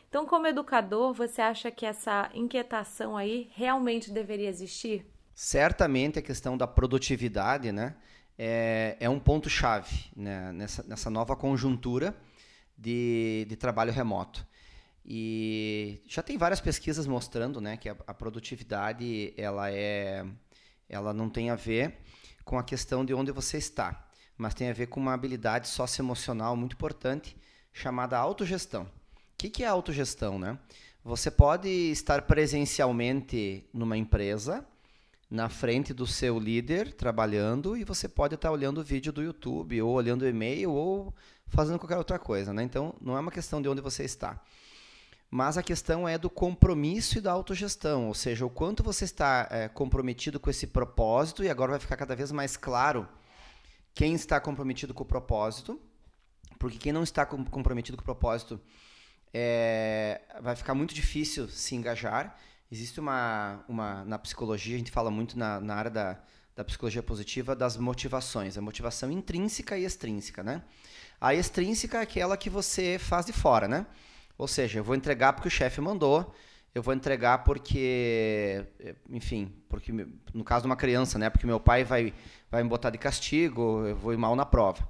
Então, 0.06 0.26
como 0.26 0.46
educador, 0.46 1.14
você 1.14 1.40
acha 1.40 1.70
que 1.70 1.86
essa 1.86 2.30
inquietação 2.34 3.16
aí 3.16 3.50
realmente 3.54 4.10
deveria 4.10 4.48
existir? 4.48 5.06
Certamente 5.34 6.18
a 6.18 6.22
questão 6.22 6.58
da 6.58 6.66
produtividade, 6.66 7.72
né, 7.72 7.96
é, 8.38 8.96
é 9.00 9.08
um 9.08 9.18
ponto 9.18 9.48
chave 9.48 10.10
né, 10.14 10.52
nessa, 10.52 10.82
nessa 10.82 11.08
nova 11.08 11.34
conjuntura 11.36 12.14
de, 12.76 13.46
de 13.48 13.56
trabalho 13.56 13.92
remoto. 13.92 14.46
E 15.04 16.02
já 16.06 16.22
tem 16.22 16.36
várias 16.36 16.60
pesquisas 16.60 17.06
mostrando, 17.06 17.62
né, 17.62 17.78
que 17.78 17.88
a, 17.88 17.96
a 18.06 18.12
produtividade 18.12 19.32
ela 19.38 19.70
é, 19.70 20.26
ela 20.88 21.12
não 21.12 21.28
tem 21.28 21.50
a 21.50 21.54
ver 21.54 21.98
com 22.44 22.58
a 22.58 22.64
questão 22.64 23.04
de 23.04 23.14
onde 23.14 23.30
você 23.32 23.58
está, 23.58 24.08
mas 24.36 24.54
tem 24.54 24.70
a 24.70 24.72
ver 24.72 24.86
com 24.86 25.00
uma 25.00 25.14
habilidade 25.14 25.68
socioemocional 25.68 26.56
muito 26.56 26.74
importante 26.74 27.36
chamada 27.72 28.16
autogestão 28.16 28.88
que, 29.38 29.48
que 29.48 29.62
é 29.62 29.68
autogestão, 29.68 30.36
né? 30.36 30.58
Você 31.04 31.30
pode 31.30 31.68
estar 31.68 32.22
presencialmente 32.22 33.64
numa 33.72 33.96
empresa, 33.96 34.66
na 35.30 35.48
frente 35.48 35.94
do 35.94 36.06
seu 36.06 36.40
líder, 36.40 36.92
trabalhando, 36.92 37.76
e 37.76 37.84
você 37.84 38.08
pode 38.08 38.34
estar 38.34 38.50
olhando 38.50 38.80
o 38.80 38.84
vídeo 38.84 39.12
do 39.12 39.22
YouTube, 39.22 39.80
ou 39.80 39.94
olhando 39.94 40.22
o 40.22 40.28
e-mail, 40.28 40.72
ou 40.72 41.14
fazendo 41.46 41.78
qualquer 41.78 41.96
outra 41.96 42.18
coisa, 42.18 42.52
né? 42.52 42.64
Então, 42.64 42.94
não 43.00 43.16
é 43.16 43.20
uma 43.20 43.30
questão 43.30 43.62
de 43.62 43.68
onde 43.68 43.80
você 43.80 44.02
está. 44.04 44.42
Mas 45.30 45.58
a 45.58 45.62
questão 45.62 46.08
é 46.08 46.16
do 46.16 46.30
compromisso 46.30 47.18
e 47.18 47.20
da 47.20 47.30
autogestão, 47.30 48.08
ou 48.08 48.14
seja, 48.14 48.46
o 48.46 48.50
quanto 48.50 48.82
você 48.82 49.04
está 49.04 49.46
é, 49.50 49.68
comprometido 49.68 50.40
com 50.40 50.48
esse 50.48 50.66
propósito, 50.66 51.44
e 51.44 51.50
agora 51.50 51.72
vai 51.72 51.80
ficar 51.80 51.96
cada 51.96 52.16
vez 52.16 52.32
mais 52.32 52.56
claro 52.56 53.06
quem 53.94 54.14
está 54.14 54.40
comprometido 54.40 54.94
com 54.94 55.02
o 55.02 55.06
propósito, 55.06 55.78
porque 56.58 56.78
quem 56.78 56.92
não 56.92 57.02
está 57.02 57.26
comprometido 57.26 57.96
com 57.96 58.02
o 58.02 58.04
propósito 58.04 58.58
é, 59.32 60.22
vai 60.40 60.56
ficar 60.56 60.74
muito 60.74 60.94
difícil 60.94 61.46
se 61.48 61.74
engajar. 61.74 62.38
Existe 62.72 62.98
uma, 62.98 63.64
uma 63.68 64.04
na 64.04 64.18
psicologia, 64.18 64.76
a 64.76 64.78
gente 64.78 64.90
fala 64.90 65.10
muito 65.10 65.38
na, 65.38 65.60
na 65.60 65.74
área 65.74 65.90
da, 65.90 66.18
da 66.56 66.64
psicologia 66.64 67.02
positiva 67.02 67.54
das 67.54 67.76
motivações, 67.76 68.56
a 68.56 68.62
motivação 68.62 69.10
intrínseca 69.10 69.76
e 69.78 69.84
extrínseca, 69.84 70.42
né? 70.42 70.62
A 71.20 71.34
extrínseca 71.34 71.98
é 71.98 72.02
aquela 72.02 72.36
que 72.36 72.48
você 72.48 72.98
faz 72.98 73.26
de 73.26 73.32
fora, 73.32 73.68
né? 73.68 73.86
Ou 74.38 74.46
seja, 74.46 74.78
eu 74.78 74.84
vou 74.84 74.94
entregar 74.94 75.32
porque 75.32 75.48
o 75.48 75.50
chefe 75.50 75.80
mandou, 75.80 76.32
eu 76.72 76.80
vou 76.80 76.94
entregar 76.94 77.38
porque, 77.38 78.64
enfim, 79.10 79.52
porque 79.68 79.92
no 80.32 80.44
caso 80.44 80.62
de 80.62 80.66
uma 80.66 80.76
criança, 80.76 81.18
né? 81.18 81.28
Porque 81.28 81.44
meu 81.44 81.58
pai 81.58 81.82
vai, 81.82 82.14
vai 82.48 82.62
me 82.62 82.68
botar 82.68 82.90
de 82.90 82.98
castigo, 82.98 83.84
eu 83.84 83.96
vou 83.96 84.12
ir 84.12 84.16
mal 84.16 84.36
na 84.36 84.46
prova. 84.46 84.88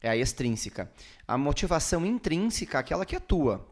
É 0.00 0.08
a 0.08 0.16
extrínseca. 0.16 0.92
A 1.26 1.36
motivação 1.36 2.06
intrínseca, 2.06 2.78
aquela 2.78 3.04
que 3.04 3.16
é 3.16 3.18
tua. 3.20 3.66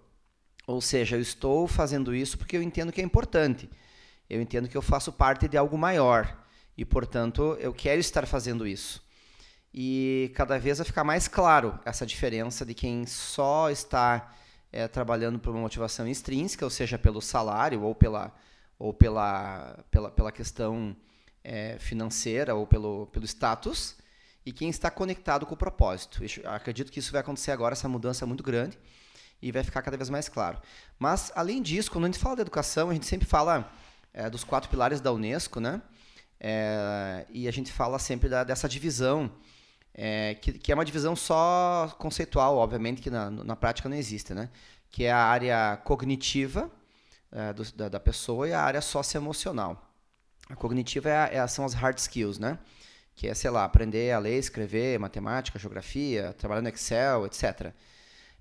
Ou 0.66 0.80
seja, 0.80 1.16
eu 1.16 1.20
estou 1.20 1.68
fazendo 1.68 2.14
isso 2.14 2.36
porque 2.36 2.56
eu 2.56 2.62
entendo 2.62 2.90
que 2.90 3.00
é 3.00 3.04
importante. 3.04 3.70
Eu 4.28 4.40
entendo 4.40 4.68
que 4.68 4.76
eu 4.76 4.82
faço 4.82 5.12
parte 5.12 5.46
de 5.46 5.56
algo 5.56 5.78
maior 5.78 6.36
e, 6.76 6.84
portanto, 6.84 7.56
eu 7.60 7.72
quero 7.72 8.00
estar 8.00 8.26
fazendo 8.26 8.66
isso. 8.66 9.04
E 9.72 10.32
cada 10.34 10.58
vez 10.58 10.78
vai 10.78 10.84
ficar 10.84 11.04
mais 11.04 11.28
claro 11.28 11.78
essa 11.84 12.04
diferença 12.04 12.64
de 12.64 12.74
quem 12.74 13.06
só 13.06 13.70
está 13.70 14.34
é, 14.72 14.88
trabalhando 14.88 15.38
por 15.38 15.50
uma 15.50 15.60
motivação 15.60 16.08
extrínseca, 16.08 16.64
ou 16.64 16.70
seja, 16.70 16.98
pelo 16.98 17.20
salário 17.20 17.82
ou 17.82 17.94
pela, 17.94 18.34
ou 18.78 18.94
pela, 18.94 19.78
pela, 19.90 20.10
pela 20.10 20.32
questão 20.32 20.96
é, 21.44 21.76
financeira 21.78 22.54
ou 22.54 22.66
pelo, 22.66 23.06
pelo 23.08 23.26
status, 23.26 23.96
e 24.44 24.52
quem 24.52 24.70
está 24.70 24.90
conectado 24.90 25.46
com 25.46 25.54
o 25.54 25.56
propósito. 25.56 26.22
Eu 26.24 26.50
acredito 26.50 26.90
que 26.90 26.98
isso 26.98 27.12
vai 27.12 27.20
acontecer 27.20 27.52
agora, 27.52 27.74
essa 27.74 27.88
mudança 27.88 28.24
é 28.24 28.26
muito 28.26 28.42
grande 28.42 28.78
e 29.40 29.52
vai 29.52 29.62
ficar 29.62 29.82
cada 29.82 29.96
vez 29.96 30.08
mais 30.08 30.28
claro. 30.28 30.60
Mas, 30.98 31.30
além 31.34 31.60
disso, 31.60 31.90
quando 31.90 32.04
a 32.04 32.08
gente 32.08 32.18
fala 32.18 32.36
da 32.36 32.42
educação, 32.42 32.90
a 32.90 32.94
gente 32.94 33.06
sempre 33.06 33.26
fala 33.26 33.70
é, 34.14 34.30
dos 34.30 34.42
quatro 34.42 34.70
pilares 34.70 35.00
da 35.00 35.12
Unesco, 35.12 35.60
né? 35.60 35.82
É, 36.40 37.26
e 37.30 37.46
a 37.46 37.50
gente 37.52 37.70
fala 37.72 37.98
sempre 37.98 38.28
da, 38.28 38.42
dessa 38.42 38.68
divisão, 38.68 39.30
é, 39.94 40.34
que, 40.34 40.52
que, 40.52 40.72
é 40.72 40.74
uma 40.74 40.84
divisão 40.84 41.14
só 41.14 41.94
conceitual, 41.98 42.56
obviamente, 42.56 43.02
que 43.02 43.10
na, 43.10 43.30
na 43.30 43.56
prática 43.56 43.88
não 43.88 43.96
existe, 43.96 44.32
né? 44.32 44.48
Que 44.90 45.04
é 45.04 45.12
a 45.12 45.18
área 45.18 45.76
cognitiva 45.84 46.70
é, 47.30 47.52
do, 47.52 47.72
da, 47.72 47.88
da, 47.88 48.00
pessoa 48.00 48.48
e 48.48 48.52
a 48.52 48.62
área 48.62 48.80
socioemocional. 48.80 49.90
A 50.48 50.56
cognitiva 50.56 51.10
é, 51.10 51.36
é 51.36 51.46
são 51.46 51.64
as 51.64 51.74
hard 51.74 51.98
skills, 51.98 52.38
né? 52.38 52.58
Que 53.14 53.28
é, 53.28 53.34
sei 53.34 53.50
lá, 53.50 53.64
aprender 53.64 54.12
a 54.12 54.18
ler, 54.18 54.38
escrever, 54.38 54.98
matemática, 54.98 55.58
geografia, 55.58 56.32
trabalhar 56.38 56.62
no 56.62 56.68
Excel, 56.68 57.26
etc. 57.26 57.72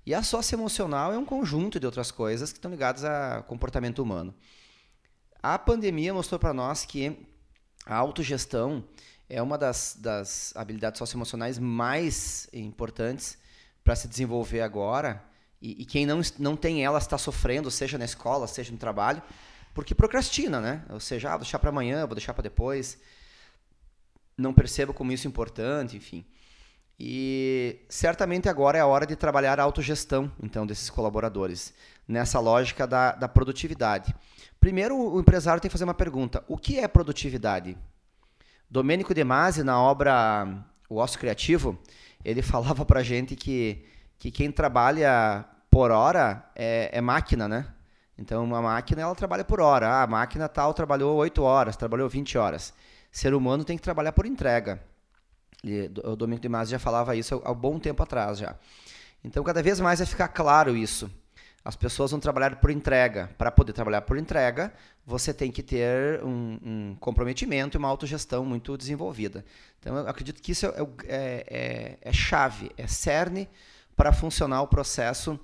E 0.06 0.14
a 0.14 0.22
socioemocional 0.22 1.12
é 1.12 1.18
um 1.18 1.24
conjunto 1.24 1.78
de 1.78 1.86
outras 1.86 2.10
coisas 2.10 2.50
que 2.50 2.58
estão 2.58 2.70
ligadas 2.70 3.04
a 3.04 3.42
comportamento 3.42 4.02
humano. 4.02 4.34
A 5.42 5.58
pandemia 5.58 6.14
mostrou 6.14 6.38
para 6.38 6.54
nós 6.54 6.84
que 6.84 7.16
a 7.84 7.96
autogestão 7.96 8.84
é 9.32 9.40
uma 9.40 9.56
das, 9.56 9.96
das 9.98 10.52
habilidades 10.54 10.98
socioemocionais 10.98 11.58
mais 11.58 12.46
importantes 12.52 13.38
para 13.82 13.96
se 13.96 14.06
desenvolver 14.06 14.60
agora. 14.60 15.24
E, 15.60 15.82
e, 15.82 15.84
quem 15.86 16.04
não, 16.04 16.20
não 16.38 16.54
tem 16.54 16.84
ela 16.84 16.98
está 16.98 17.16
sofrendo, 17.16 17.70
seja 17.70 17.96
na 17.96 18.04
escola, 18.04 18.46
seja 18.46 18.70
no 18.70 18.76
trabalho, 18.76 19.22
porque 19.72 19.94
procrastina, 19.94 20.60
né? 20.60 20.84
Ou 20.90 21.00
seja, 21.00 21.28
ah, 21.28 21.32
vou 21.32 21.40
deixar 21.40 21.58
para 21.58 21.70
amanhã, 21.70 22.04
vou 22.04 22.14
deixar 22.14 22.34
para 22.34 22.42
depois. 22.42 22.98
Não 24.36 24.52
percebo 24.52 24.92
como 24.92 25.12
isso 25.12 25.26
é 25.26 25.30
importante, 25.30 25.96
enfim. 25.96 26.26
E 27.00 27.80
certamente 27.88 28.50
agora 28.50 28.76
é 28.76 28.82
a 28.82 28.86
hora 28.86 29.06
de 29.06 29.16
trabalhar 29.16 29.58
a 29.58 29.62
autogestão, 29.62 30.30
então, 30.42 30.66
desses 30.66 30.90
colaboradores, 30.90 31.72
nessa 32.06 32.38
lógica 32.38 32.86
da, 32.86 33.12
da 33.12 33.28
produtividade. 33.28 34.14
Primeiro, 34.60 34.94
o 34.94 35.18
empresário 35.18 35.60
tem 35.60 35.70
que 35.70 35.72
fazer 35.72 35.84
uma 35.84 35.94
pergunta: 35.94 36.44
o 36.46 36.58
que 36.58 36.78
é 36.78 36.86
produtividade? 36.86 37.78
Domênico 38.72 39.12
De 39.12 39.22
Masi, 39.22 39.62
na 39.62 39.78
obra 39.78 40.48
O 40.88 40.96
Ócio 40.96 41.20
Criativo, 41.20 41.78
ele 42.24 42.40
falava 42.42 42.84
para 42.86 43.00
a 43.00 43.02
gente 43.02 43.36
que, 43.36 43.84
que 44.18 44.30
quem 44.30 44.50
trabalha 44.50 45.44
por 45.70 45.90
hora 45.90 46.44
é, 46.56 46.90
é, 46.90 47.00
máquina, 47.00 47.46
né? 47.46 47.66
Então, 48.18 48.42
uma 48.42 48.62
máquina, 48.62 49.02
ela 49.02 49.14
trabalha 49.14 49.44
por 49.44 49.60
hora. 49.60 49.88
Ah, 49.88 50.02
a 50.02 50.06
máquina 50.06 50.48
tal 50.48 50.72
trabalhou 50.72 51.16
8 51.16 51.42
horas, 51.42 51.76
trabalhou 51.76 52.08
20 52.08 52.38
horas. 52.38 52.72
Ser 53.10 53.34
humano 53.34 53.62
tem 53.62 53.76
que 53.76 53.82
trabalhar 53.82 54.12
por 54.12 54.24
entrega 54.24 54.80
o 56.04 56.16
Domingos 56.16 56.40
de 56.40 56.48
Masi 56.48 56.72
já 56.72 56.78
falava 56.78 57.14
isso 57.14 57.40
há 57.44 57.52
um 57.52 57.54
bom 57.54 57.78
tempo 57.78 58.02
atrás 58.02 58.38
já. 58.38 58.56
Então, 59.22 59.44
cada 59.44 59.62
vez 59.62 59.78
mais 59.78 60.00
vai 60.00 60.06
ficar 60.06 60.28
claro 60.28 60.76
isso. 60.76 61.10
As 61.64 61.76
pessoas 61.76 62.10
vão 62.10 62.18
trabalhar 62.18 62.56
por 62.56 62.70
entrega. 62.70 63.30
Para 63.38 63.50
poder 63.50 63.72
trabalhar 63.72 64.02
por 64.02 64.18
entrega, 64.18 64.72
você 65.06 65.32
tem 65.32 65.50
que 65.50 65.62
ter 65.62 66.22
um, 66.24 66.58
um 66.62 66.96
comprometimento 66.98 67.76
e 67.76 67.78
uma 67.78 67.88
autogestão 67.88 68.44
muito 68.44 68.76
desenvolvida. 68.76 69.44
Então, 69.78 69.96
eu 69.96 70.08
acredito 70.08 70.42
que 70.42 70.50
isso 70.50 70.66
é, 70.66 70.72
é, 71.06 71.46
é, 71.48 71.98
é 72.00 72.12
chave, 72.12 72.72
é 72.76 72.86
cerne 72.86 73.48
para 73.94 74.12
funcionar 74.12 74.62
o 74.62 74.66
processo 74.66 75.38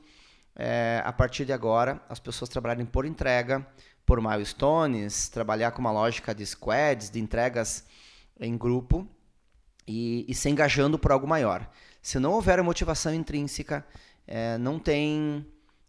é, 0.57 1.01
a 1.05 1.13
partir 1.13 1.45
de 1.45 1.53
agora. 1.53 2.01
As 2.09 2.19
pessoas 2.19 2.49
trabalharem 2.49 2.85
por 2.85 3.07
entrega, 3.07 3.65
por 4.05 4.21
milestones, 4.21 5.29
trabalhar 5.29 5.71
com 5.71 5.81
uma 5.81 5.93
lógica 5.93 6.35
de 6.35 6.45
squads, 6.45 7.11
de 7.11 7.21
entregas 7.21 7.85
em 8.41 8.57
grupo 8.59 9.07
e, 9.87 10.25
e 10.29 10.35
se 10.35 10.49
engajando 10.49 10.99
por 10.99 11.13
algo 11.13 11.29
maior. 11.29 11.71
Se 12.03 12.19
não 12.19 12.33
houver 12.33 12.61
motivação 12.63 13.15
intrínseca, 13.15 13.87
é, 14.27 14.59
não 14.59 14.81
tem 14.81 15.47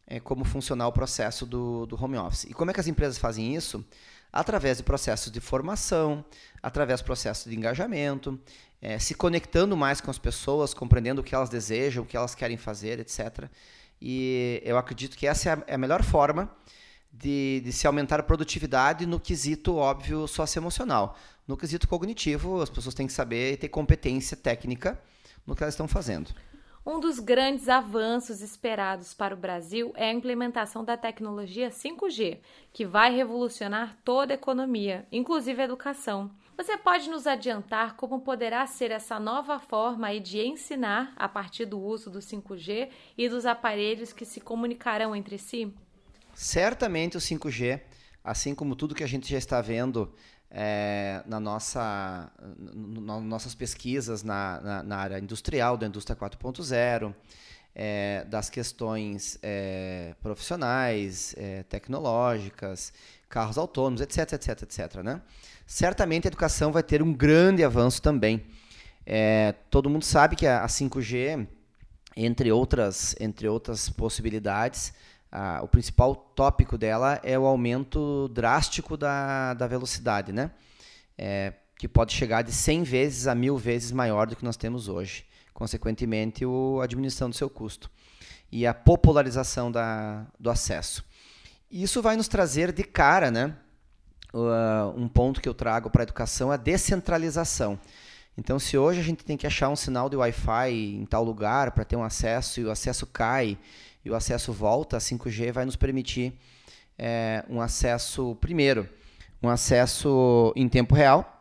é, 0.09 0.19
como 0.19 0.43
funcionar 0.43 0.87
o 0.87 0.91
processo 0.91 1.45
do, 1.45 1.85
do 1.85 2.03
home 2.03 2.17
office. 2.17 2.45
E 2.45 2.53
como 2.53 2.71
é 2.71 2.73
que 2.73 2.79
as 2.79 2.87
empresas 2.87 3.19
fazem 3.19 3.55
isso? 3.55 3.85
Através 4.33 4.77
de 4.77 4.83
processos 4.83 5.31
de 5.31 5.39
formação, 5.39 6.25
através 6.61 6.99
de 6.99 7.05
processos 7.05 7.49
de 7.49 7.55
engajamento, 7.55 8.39
é, 8.81 8.97
se 8.97 9.13
conectando 9.13 9.77
mais 9.77 10.01
com 10.01 10.09
as 10.09 10.17
pessoas, 10.17 10.73
compreendendo 10.73 11.21
o 11.21 11.23
que 11.23 11.35
elas 11.35 11.49
desejam, 11.49 12.03
o 12.03 12.05
que 12.05 12.17
elas 12.17 12.33
querem 12.33 12.57
fazer, 12.57 12.99
etc. 12.99 13.45
E 14.01 14.61
eu 14.65 14.77
acredito 14.77 15.15
que 15.15 15.27
essa 15.27 15.49
é 15.49 15.53
a, 15.53 15.63
é 15.67 15.75
a 15.75 15.77
melhor 15.77 16.03
forma 16.03 16.49
de, 17.11 17.61
de, 17.63 17.71
se 17.71 17.85
aumentar 17.85 18.19
a 18.19 18.23
produtividade 18.23 19.05
no 19.05 19.19
quesito, 19.19 19.75
óbvio, 19.75 20.27
socioemocional. 20.27 21.17
No 21.47 21.55
quesito 21.57 21.87
cognitivo, 21.87 22.61
as 22.61 22.69
pessoas 22.69 22.95
têm 22.95 23.07
que 23.07 23.13
saber 23.13 23.53
e 23.53 23.57
ter 23.57 23.69
competência 23.69 24.37
técnica 24.37 24.99
no 25.45 25.55
que 25.55 25.63
elas 25.63 25.73
estão 25.73 25.87
fazendo. 25.87 26.31
Um 26.85 26.99
dos 26.99 27.19
grandes 27.19 27.67
avanços 27.67 28.41
esperados 28.41 29.13
para 29.13 29.35
o 29.35 29.37
Brasil 29.37 29.91
é 29.95 30.09
a 30.09 30.13
implementação 30.13 30.83
da 30.83 30.95
tecnologia 30.95 31.69
5G, 31.69 32.39
que 32.71 32.85
vai 32.85 33.13
revolucionar 33.13 33.97
toda 34.03 34.33
a 34.33 34.35
economia, 34.35 35.05
inclusive 35.11 35.61
a 35.61 35.65
educação. 35.65 36.31
Você 36.55 36.77
pode 36.77 37.09
nos 37.09 37.27
adiantar 37.27 37.95
como 37.95 38.21
poderá 38.21 38.65
ser 38.65 38.91
essa 38.91 39.19
nova 39.19 39.59
forma 39.59 40.17
de 40.19 40.39
ensinar 40.39 41.13
a 41.17 41.27
partir 41.27 41.65
do 41.65 41.79
uso 41.79 42.09
do 42.09 42.19
5G 42.19 42.89
e 43.17 43.29
dos 43.29 43.45
aparelhos 43.45 44.13
que 44.13 44.25
se 44.25 44.39
comunicarão 44.39 45.15
entre 45.15 45.37
si? 45.37 45.73
Certamente 46.33 47.17
o 47.17 47.19
5G, 47.19 47.81
assim 48.23 48.55
como 48.55 48.75
tudo 48.75 48.95
que 48.95 49.03
a 49.03 49.07
gente 49.07 49.29
já 49.29 49.37
está 49.37 49.61
vendo 49.61 50.13
é, 50.51 51.21
na 51.25 51.39
nossa, 51.39 52.31
nas 52.57 53.23
nossas 53.23 53.53
pesquisas 53.53 54.23
na, 54.23 54.59
na, 54.61 54.83
na, 54.83 54.97
área 54.97 55.19
industrial, 55.19 55.77
da 55.77 55.85
indústria 55.85 56.15
4.0, 56.15 57.13
é, 57.75 58.25
das 58.27 58.49
questões 58.49 59.37
é, 59.43 60.15
profissionais, 60.21 61.35
é, 61.37 61.63
tecnológicas, 61.63 62.91
carros 63.29 63.57
autônomos, 63.57 64.01
etc, 64.01 64.33
etc, 64.33 64.63
etc. 64.63 64.95
Né? 65.03 65.21
Certamente 65.67 66.27
a 66.27 66.29
educação 66.29 66.71
vai 66.71 66.81
ter 66.81 67.01
um 67.03 67.13
grande 67.13 67.63
avanço 67.63 68.01
também. 68.01 68.43
É, 69.05 69.53
todo 69.69 69.89
mundo 69.89 70.03
sabe 70.03 70.35
que 70.35 70.47
a, 70.47 70.63
a 70.63 70.67
5G, 70.67 71.47
entre 72.15 72.51
outras, 72.51 73.15
entre 73.19 73.47
outras 73.47 73.87
possibilidades, 73.87 74.93
o 75.61 75.67
principal 75.67 76.15
tópico 76.15 76.77
dela 76.77 77.19
é 77.23 77.37
o 77.37 77.45
aumento 77.45 78.27
drástico 78.29 78.97
da, 78.97 79.53
da 79.53 79.67
velocidade, 79.67 80.31
né? 80.31 80.51
É, 81.17 81.53
que 81.77 81.87
pode 81.87 82.13
chegar 82.13 82.41
de 82.41 82.51
100 82.51 82.83
vezes 82.83 83.27
a 83.27 83.35
mil 83.35 83.57
vezes 83.57 83.91
maior 83.91 84.27
do 84.27 84.35
que 84.35 84.43
nós 84.43 84.57
temos 84.57 84.87
hoje. 84.87 85.25
Consequentemente, 85.53 86.45
o, 86.45 86.79
a 86.81 86.87
diminuição 86.87 87.29
do 87.29 87.35
seu 87.35 87.49
custo 87.49 87.89
e 88.51 88.65
a 88.65 88.73
popularização 88.73 89.71
da, 89.71 90.25
do 90.39 90.49
acesso. 90.49 91.05
Isso 91.69 92.01
vai 92.01 92.15
nos 92.15 92.27
trazer 92.27 92.71
de 92.71 92.83
cara, 92.83 93.29
né? 93.29 93.55
Uh, 94.33 94.93
um 94.95 95.07
ponto 95.07 95.41
que 95.41 95.49
eu 95.49 95.53
trago 95.53 95.89
para 95.89 96.01
a 96.01 96.03
educação 96.03 96.51
é 96.51 96.55
a 96.55 96.57
descentralização. 96.57 97.79
Então, 98.37 98.57
se 98.57 98.77
hoje 98.77 98.99
a 98.99 99.03
gente 99.03 99.23
tem 99.23 99.35
que 99.35 99.45
achar 99.45 99.69
um 99.69 99.75
sinal 99.75 100.09
de 100.09 100.15
Wi-Fi 100.15 100.71
em 100.71 101.05
tal 101.05 101.23
lugar 101.23 101.71
para 101.71 101.83
ter 101.83 101.95
um 101.95 102.03
acesso 102.03 102.59
e 102.59 102.65
o 102.65 102.71
acesso 102.71 103.05
cai 103.05 103.57
e 104.03 104.09
o 104.09 104.15
acesso 104.15 104.53
volta, 104.53 104.97
a 104.97 104.99
5G 104.99 105.51
vai 105.51 105.65
nos 105.65 105.75
permitir 105.75 106.33
é, 106.97 107.43
um 107.49 107.61
acesso, 107.61 108.37
primeiro, 108.39 108.87
um 109.41 109.49
acesso 109.49 110.53
em 110.55 110.67
tempo 110.67 110.95
real. 110.95 111.35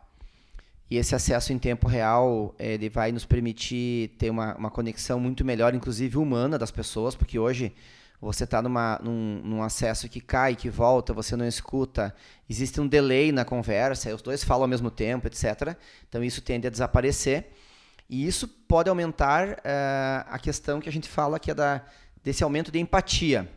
E 0.89 0.97
esse 0.97 1.13
acesso 1.13 1.53
em 1.53 1.59
tempo 1.59 1.87
real 1.87 2.55
ele 2.57 2.89
vai 2.89 3.11
nos 3.11 3.23
permitir 3.23 4.09
ter 4.17 4.29
uma, 4.29 4.55
uma 4.55 4.71
conexão 4.71 5.19
muito 5.19 5.45
melhor, 5.45 5.75
inclusive 5.75 6.17
humana, 6.17 6.57
das 6.57 6.71
pessoas, 6.71 7.15
porque 7.15 7.37
hoje 7.37 7.73
você 8.19 8.43
está 8.43 8.61
num, 8.61 9.41
num 9.43 9.63
acesso 9.63 10.09
que 10.09 10.19
cai, 10.19 10.55
que 10.55 10.69
volta, 10.69 11.13
você 11.13 11.35
não 11.35 11.47
escuta, 11.47 12.13
existe 12.49 12.81
um 12.81 12.87
delay 12.87 13.31
na 13.31 13.45
conversa, 13.45 14.13
os 14.13 14.21
dois 14.21 14.43
falam 14.43 14.63
ao 14.63 14.67
mesmo 14.67 14.91
tempo, 14.91 15.27
etc. 15.27 15.75
Então 16.07 16.23
isso 16.23 16.41
tende 16.41 16.67
a 16.67 16.69
desaparecer. 16.69 17.51
E 18.09 18.25
isso 18.25 18.47
pode 18.47 18.89
aumentar 18.89 19.49
uh, 19.49 20.25
a 20.27 20.39
questão 20.39 20.81
que 20.81 20.89
a 20.89 20.91
gente 20.91 21.07
fala 21.07 21.39
que 21.39 21.51
é 21.51 21.53
da 21.53 21.83
desse 22.23 22.43
aumento 22.43 22.71
de 22.71 22.79
empatia. 22.79 23.49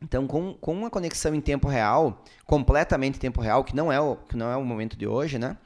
Então, 0.00 0.26
com, 0.26 0.54
com 0.54 0.74
uma 0.74 0.90
conexão 0.90 1.34
em 1.34 1.40
tempo 1.40 1.68
real, 1.68 2.22
completamente 2.44 3.16
em 3.16 3.18
tempo 3.18 3.40
real, 3.40 3.64
que 3.64 3.74
não 3.74 3.90
é 3.90 3.98
o, 3.98 4.16
que 4.16 4.36
não 4.36 4.50
é 4.50 4.56
o 4.56 4.64
momento 4.64 4.96
de 4.96 5.06
hoje, 5.06 5.38
né? 5.38 5.56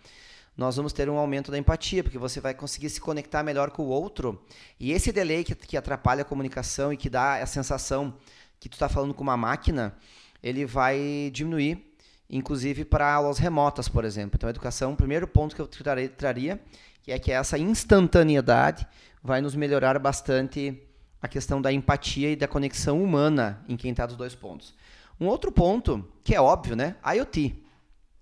Nós 0.57 0.77
vamos 0.77 0.93
ter 0.93 1.09
um 1.09 1.17
aumento 1.17 1.51
da 1.51 1.59
empatia, 1.59 2.03
porque 2.03 2.19
você 2.19 2.41
vai 2.41 2.55
conseguir 2.55 2.91
se 2.91 3.01
conectar 3.01 3.43
melhor 3.43 3.71
com 3.71 3.83
o 3.83 3.89
outro. 3.89 4.41
E 4.79 4.93
esse 4.93 5.11
delay 5.11 5.43
que, 5.43 5.55
que 5.55 5.77
atrapalha 5.77 6.23
a 6.23 6.25
comunicação 6.25 6.93
e 6.93 6.97
que 6.97 7.09
dá 7.09 7.43
a 7.43 7.47
sensação 7.47 8.15
que 8.59 8.69
tu 8.69 8.75
está 8.75 8.89
falando 8.89 9.15
com 9.15 9.23
uma 9.23 9.37
máquina, 9.37 9.97
ele 10.43 10.67
vai 10.67 11.31
diminuir, 11.33 11.95
inclusive 12.29 12.85
para 12.85 13.11
aulas 13.11 13.39
remotas, 13.39 13.89
por 13.89 14.05
exemplo. 14.05 14.37
Então, 14.37 14.49
a 14.49 14.51
educação, 14.51 14.93
o 14.93 14.97
primeiro 14.97 15.27
ponto 15.27 15.57
que 15.57 15.63
eu 15.63 15.67
traria, 15.67 16.61
que 17.03 17.11
é 17.11 17.19
que 17.19 17.33
essa 17.33 17.59
instantaneidade 17.59 18.87
vai 19.23 19.41
nos 19.41 19.55
melhorar 19.55 19.99
bastante 19.99 20.79
a 21.21 21.29
questão 21.29 21.61
da 21.61 21.73
empatia 21.73 22.31
e 22.31 22.37
da 22.37 22.49
conexão 22.49 23.03
humana 23.03 23.65
em 23.69 23.77
quem 23.77 23.91
está 23.91 24.07
dos 24.07 24.17
dois 24.17 24.35
pontos. 24.35 24.75
Um 25.21 25.27
outro 25.27 25.53
ponto, 25.53 26.07
que 26.25 26.35
é 26.35 26.41
óbvio, 26.41 26.75
né? 26.75 26.97
IoT. 27.05 27.63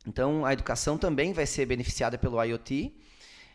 Então, 0.06 0.44
a 0.44 0.52
educação 0.52 0.98
também 0.98 1.32
vai 1.32 1.46
ser 1.46 1.66
beneficiada 1.66 2.18
pelo 2.18 2.42
IoT, 2.42 2.92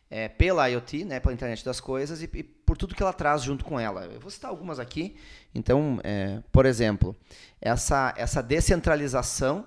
é, 0.09 0.29
pela 0.29 0.67
IoT, 0.69 1.05
né, 1.05 1.19
pela 1.19 1.33
internet 1.33 1.65
das 1.65 1.79
coisas, 1.79 2.21
e, 2.21 2.29
e, 2.31 2.43
por 2.43 2.77
tudo 2.77 2.93
que 2.93 3.01
ela 3.01 3.11
traz 3.11 3.41
junto 3.41 3.65
com 3.65 3.79
ela. 3.79 4.05
Eu 4.05 4.19
vou 4.19 4.29
citar 4.29 4.51
algumas 4.51 4.79
aqui. 4.79 5.15
Então, 5.55 5.99
é, 6.03 6.41
por 6.51 6.67
exemplo, 6.67 7.15
essa, 7.59 8.13
essa 8.15 8.41
descentralização, 8.41 9.65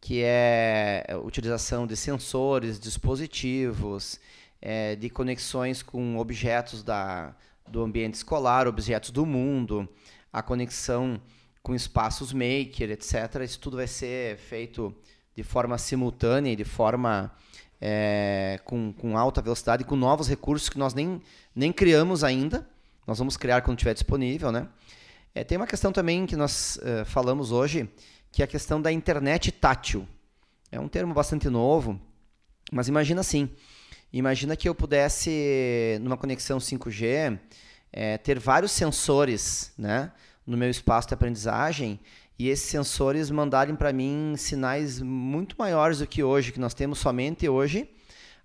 que 0.00 0.22
é 0.22 1.06
a 1.08 1.16
utilização 1.16 1.86
de 1.86 1.96
sensores, 1.96 2.80
dispositivos, 2.80 4.18
é, 4.60 4.96
de 4.96 5.08
conexões 5.08 5.82
com 5.82 6.18
objetos 6.18 6.82
da, 6.82 7.34
do 7.68 7.82
ambiente 7.82 8.14
escolar, 8.14 8.66
objetos 8.66 9.10
do 9.10 9.24
mundo, 9.24 9.88
a 10.32 10.42
conexão 10.42 11.20
com 11.62 11.74
espaços 11.74 12.32
maker, 12.32 12.90
etc. 12.90 13.42
Isso 13.42 13.58
tudo 13.58 13.76
vai 13.78 13.86
ser 13.86 14.36
feito 14.36 14.94
de 15.34 15.42
forma 15.42 15.78
simultânea 15.78 16.52
e 16.52 16.56
de 16.56 16.64
forma 16.64 17.34
é, 17.80 18.60
com, 18.64 18.92
com 18.92 19.16
alta 19.16 19.42
velocidade, 19.42 19.84
com 19.84 19.96
novos 19.96 20.28
recursos 20.28 20.68
que 20.68 20.78
nós 20.78 20.94
nem, 20.94 21.20
nem 21.54 21.72
criamos 21.72 22.22
ainda. 22.22 22.68
Nós 23.06 23.18
vamos 23.18 23.36
criar 23.36 23.62
quando 23.62 23.78
estiver 23.78 23.94
disponível, 23.94 24.50
né? 24.52 24.68
É, 25.34 25.42
tem 25.42 25.58
uma 25.58 25.66
questão 25.66 25.92
também 25.92 26.26
que 26.26 26.36
nós 26.36 26.78
é, 26.82 27.04
falamos 27.04 27.50
hoje, 27.50 27.88
que 28.30 28.42
é 28.42 28.44
a 28.44 28.48
questão 28.48 28.80
da 28.80 28.92
internet 28.92 29.50
tátil. 29.50 30.06
É 30.70 30.78
um 30.78 30.88
termo 30.88 31.12
bastante 31.12 31.48
novo, 31.48 32.00
mas 32.72 32.88
imagina 32.88 33.20
assim, 33.20 33.50
Imagina 34.16 34.54
que 34.54 34.68
eu 34.68 34.76
pudesse, 34.76 35.98
numa 36.00 36.16
conexão 36.16 36.58
5G, 36.58 37.36
é, 37.92 38.16
ter 38.16 38.38
vários 38.38 38.70
sensores 38.70 39.72
né, 39.76 40.12
no 40.46 40.56
meu 40.56 40.70
espaço 40.70 41.08
de 41.08 41.14
aprendizagem 41.14 41.98
e 42.38 42.48
esses 42.48 42.70
sensores 42.70 43.28
mandarem 43.28 43.74
para 43.74 43.92
mim 43.92 44.34
sinais 44.36 45.02
muito 45.02 45.56
maiores 45.58 45.98
do 45.98 46.06
que 46.06 46.22
hoje, 46.22 46.52
que 46.52 46.60
nós 46.60 46.74
temos 46.74 47.00
somente 47.00 47.48
hoje 47.48 47.90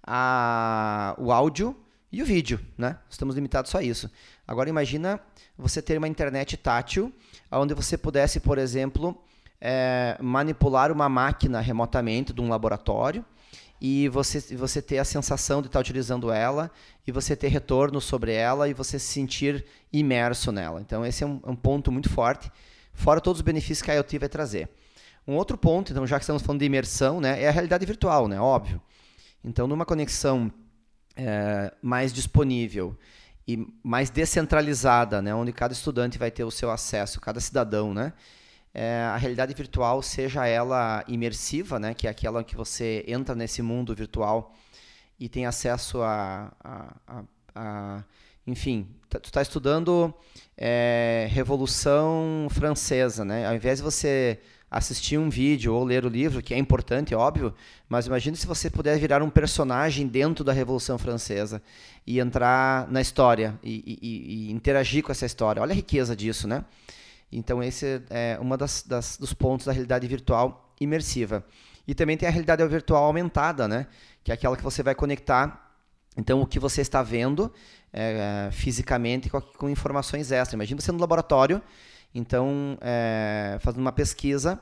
a, 0.02 1.14
o 1.20 1.32
áudio 1.32 1.78
e 2.12 2.24
o 2.24 2.26
vídeo, 2.26 2.60
né? 2.76 2.98
Estamos 3.08 3.36
limitados 3.36 3.70
só 3.70 3.78
a 3.78 3.84
isso. 3.84 4.10
Agora 4.48 4.72
imagina 4.72 5.20
você 5.56 5.84
ter 5.84 6.00
uma 6.00 6.08
internet 6.08 6.58
tátil, 6.58 7.14
onde 7.52 7.76
você 7.76 7.96
pudesse, 7.96 8.40
por 8.40 8.58
exemplo, 8.58 9.16
é, 9.62 10.18
manipular 10.20 10.92
uma 10.92 11.08
máquina 11.08 11.60
remotamente 11.60 12.34
de 12.34 12.42
um 12.42 12.50
laboratório 12.50 13.24
e 13.82 14.10
você, 14.10 14.40
você 14.56 14.82
ter 14.82 14.98
a 14.98 15.06
sensação 15.06 15.62
de 15.62 15.68
estar 15.68 15.80
utilizando 15.80 16.32
ela 16.32 16.70
e 17.08 17.12
você 17.12 17.36
ter 17.36 17.48
retorno 17.48 18.02
sobre 18.02 18.34
ela 18.34 18.68
e 18.68 18.74
você 18.74 19.00
se 19.00 19.08
sentir 19.08 19.66
imerso 19.92 20.52
nela. 20.52 20.82
Então, 20.82 21.06
esse 21.06 21.24
é 21.24 21.28
um, 21.28 21.40
um 21.46 21.56
ponto 21.56 21.92
muito 21.92 22.10
forte, 22.10 22.52
fora 22.94 23.22
todos 23.22 23.40
os 23.40 23.46
benefícios 23.46 23.82
que 23.82 23.92
a 23.92 23.96
IoT 23.96 24.18
vai 24.18 24.30
trazer. 24.30 24.70
Um 25.26 25.36
outro 25.36 25.58
ponto, 25.58 25.92
então, 25.92 26.06
já 26.06 26.18
que 26.18 26.24
estamos 26.24 26.42
falando 26.42 26.60
de 26.60 26.66
imersão, 26.66 27.22
né, 27.22 27.42
é 27.42 27.48
a 27.48 27.52
realidade 27.52 27.86
virtual, 27.86 28.28
né, 28.28 28.40
óbvio. 28.40 28.82
Então, 29.44 29.68
numa 29.68 29.86
conexão 29.86 30.52
é, 31.16 31.74
mais 31.82 32.12
disponível 32.12 32.98
e 33.48 33.66
mais 33.82 34.10
descentralizada, 34.10 35.22
né, 35.22 35.34
onde 35.34 35.54
cada 35.54 35.74
estudante 35.74 36.18
vai 36.18 36.32
ter 36.32 36.44
o 36.44 36.52
seu 36.52 36.70
acesso, 36.70 37.22
cada 37.22 37.40
cidadão, 37.40 37.94
né, 37.94 38.12
é, 38.74 39.02
a 39.04 39.18
realidade 39.18 39.54
virtual, 39.54 40.02
seja 40.02 40.46
ela 40.46 41.04
imersiva, 41.08 41.80
né, 41.80 41.94
que 41.94 42.08
é 42.08 42.10
aquela 42.10 42.44
que 42.44 42.56
você 42.56 43.04
entra 43.08 43.36
nesse 43.36 43.62
mundo 43.62 43.96
virtual 43.96 44.54
e 45.20 45.28
tem 45.28 45.46
acesso 45.46 46.02
a, 46.02 46.54
a, 46.64 46.96
a, 47.08 47.24
a 47.56 48.04
enfim, 48.48 48.88
tu 49.10 49.26
está 49.26 49.42
estudando 49.42 50.14
é, 50.58 51.28
Revolução 51.30 52.48
Francesa, 52.50 53.24
né? 53.24 53.48
Ao 53.48 53.54
invés 53.54 53.78
de 53.78 53.84
você 53.84 54.40
assistir 54.72 55.18
um 55.18 55.30
vídeo 55.30 55.74
ou 55.74 55.84
ler 55.84 56.06
o 56.06 56.10
livro, 56.10 56.42
que 56.42 56.54
é 56.54 56.58
importante, 56.58 57.14
é 57.14 57.18
óbvio, 57.18 57.54
mas 57.88 58.06
imagine 58.06 58.36
se 58.36 58.46
você 58.46 58.70
puder 58.70 58.98
virar 59.00 59.22
um 59.22 59.30
personagem 59.30 60.08
dentro 60.08 60.44
da 60.44 60.54
Revolução 60.54 60.98
Francesa 60.98 61.62
e 62.06 62.20
entrar 62.20 62.88
na 62.90 63.02
história 63.02 63.60
e, 63.64 64.00
e, 64.02 64.48
e 64.48 64.52
interagir 64.52 65.04
com 65.04 65.12
essa 65.12 65.26
história. 65.26 65.62
Olha 65.62 65.72
a 65.72 65.76
riqueza 65.76 66.16
disso, 66.16 66.48
né? 66.48 66.64
Então 67.32 67.62
esse 67.62 68.02
é 68.10 68.38
uma 68.42 68.58
das, 68.58 68.84
das, 68.84 69.18
dos 69.18 69.34
pontos 69.34 69.66
da 69.66 69.72
realidade 69.72 70.08
virtual 70.08 70.74
imersiva. 70.80 71.46
E 71.88 71.96
também 71.96 72.18
tem 72.18 72.28
a 72.28 72.32
realidade 72.32 72.66
virtual 72.68 73.04
aumentada, 73.04 73.68
né? 73.68 73.88
Que 74.24 74.32
é 74.32 74.34
aquela 74.34 74.56
que 74.56 74.64
você 74.64 74.84
vai 74.84 74.94
conectar 74.96 75.70
então 76.20 76.42
o 76.42 76.46
que 76.46 76.60
você 76.60 76.82
está 76.82 77.02
vendo 77.02 77.52
é, 77.94 78.50
fisicamente 78.52 79.30
com, 79.30 79.40
com, 79.40 79.70
informações 79.70 80.32
extras. 80.32 80.54
Imagina 80.54 80.82
você 80.82 80.92
no 80.92 81.00
laboratório, 81.00 81.62
então 82.14 82.78
é, 82.82 83.58
fazendo 83.62 83.82
uma 83.82 83.92
pesquisa, 83.92 84.60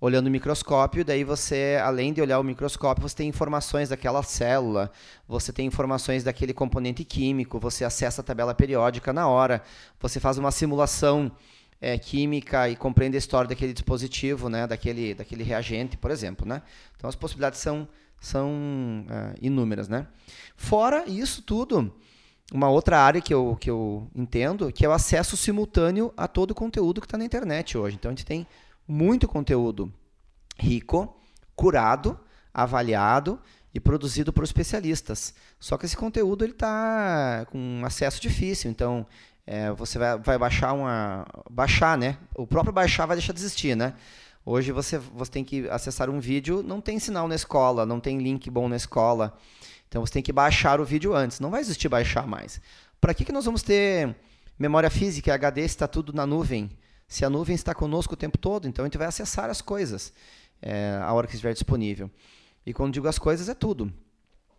olhando 0.00 0.28
o 0.28 0.30
microscópio, 0.30 1.04
daí 1.04 1.22
você, 1.22 1.78
além 1.82 2.12
de 2.12 2.22
olhar 2.22 2.38
o 2.38 2.42
microscópio, 2.42 3.06
você 3.06 3.16
tem 3.16 3.28
informações 3.28 3.90
daquela 3.90 4.22
célula, 4.22 4.90
você 5.28 5.52
tem 5.52 5.66
informações 5.66 6.24
daquele 6.24 6.54
componente 6.54 7.04
químico, 7.04 7.60
você 7.60 7.84
acessa 7.84 8.22
a 8.22 8.24
tabela 8.24 8.54
periódica 8.54 9.12
na 9.12 9.28
hora, 9.28 9.62
você 10.00 10.18
faz 10.18 10.38
uma 10.38 10.50
simulação 10.50 11.30
é, 11.80 11.98
química 11.98 12.68
e 12.68 12.76
compreende 12.76 13.16
a 13.16 13.18
história 13.18 13.48
daquele 13.48 13.72
dispositivo, 13.72 14.48
né, 14.48 14.66
daquele, 14.66 15.14
daquele 15.14 15.42
reagente, 15.42 15.96
por 15.96 16.10
exemplo. 16.10 16.46
Né? 16.46 16.62
Então 16.96 17.08
as 17.08 17.16
possibilidades 17.16 17.60
são, 17.60 17.88
são 18.20 18.50
uh, 18.50 19.34
inúmeras, 19.40 19.88
né? 19.88 20.06
Fora 20.56 21.04
isso 21.06 21.42
tudo, 21.42 21.92
uma 22.52 22.68
outra 22.68 23.00
área 23.00 23.20
que 23.20 23.32
eu, 23.32 23.56
que 23.60 23.70
eu 23.70 24.08
entendo, 24.14 24.72
que 24.72 24.84
é 24.84 24.88
o 24.88 24.92
acesso 24.92 25.36
simultâneo 25.36 26.12
a 26.16 26.28
todo 26.28 26.52
o 26.52 26.54
conteúdo 26.54 27.00
que 27.00 27.06
está 27.06 27.18
na 27.18 27.24
internet 27.24 27.76
hoje. 27.76 27.96
Então 27.96 28.10
a 28.10 28.12
gente 28.12 28.26
tem 28.26 28.46
muito 28.86 29.26
conteúdo 29.26 29.92
rico, 30.58 31.16
curado, 31.56 32.18
avaliado 32.52 33.40
e 33.74 33.80
produzido 33.80 34.32
por 34.32 34.44
especialistas. 34.44 35.34
Só 35.58 35.76
que 35.76 35.86
esse 35.86 35.96
conteúdo 35.96 36.44
ele 36.44 36.52
está 36.52 37.46
com 37.50 37.82
acesso 37.84 38.20
difícil. 38.20 38.70
Então 38.70 39.06
é, 39.46 39.70
você 39.72 39.98
vai, 39.98 40.18
vai 40.18 40.38
baixar 40.38 40.72
uma. 40.72 41.26
Baixar, 41.50 41.98
né? 41.98 42.16
O 42.34 42.46
próprio 42.46 42.72
baixar 42.72 43.06
vai 43.06 43.16
deixar 43.16 43.32
de 43.32 43.40
existir, 43.40 43.76
né? 43.76 43.94
Hoje 44.46 44.72
você, 44.72 44.98
você 44.98 45.30
tem 45.30 45.44
que 45.44 45.68
acessar 45.68 46.10
um 46.10 46.20
vídeo, 46.20 46.62
não 46.62 46.80
tem 46.80 46.98
sinal 46.98 47.26
na 47.26 47.34
escola, 47.34 47.86
não 47.86 47.98
tem 47.98 48.18
link 48.18 48.50
bom 48.50 48.68
na 48.68 48.76
escola. 48.76 49.36
Então 49.88 50.04
você 50.04 50.14
tem 50.14 50.22
que 50.22 50.32
baixar 50.32 50.80
o 50.80 50.84
vídeo 50.84 51.14
antes. 51.14 51.40
Não 51.40 51.50
vai 51.50 51.60
existir 51.60 51.88
baixar 51.88 52.26
mais. 52.26 52.60
Para 53.00 53.14
que, 53.14 53.24
que 53.24 53.32
nós 53.32 53.44
vamos 53.44 53.62
ter 53.62 54.14
memória 54.58 54.90
física, 54.90 55.32
HD, 55.34 55.62
está 55.62 55.86
tudo 55.86 56.12
na 56.12 56.26
nuvem? 56.26 56.70
Se 57.06 57.24
a 57.24 57.30
nuvem 57.30 57.54
está 57.54 57.74
conosco 57.74 58.14
o 58.14 58.16
tempo 58.16 58.36
todo, 58.36 58.66
então 58.66 58.84
a 58.84 58.86
gente 58.86 58.98
vai 58.98 59.06
acessar 59.06 59.48
as 59.50 59.60
coisas 59.60 60.12
é, 60.60 60.98
a 61.02 61.12
hora 61.12 61.26
que 61.26 61.34
estiver 61.34 61.52
disponível. 61.52 62.10
E 62.66 62.72
quando 62.72 62.94
digo 62.94 63.08
as 63.08 63.18
coisas, 63.18 63.48
é 63.48 63.54
tudo. 63.54 63.92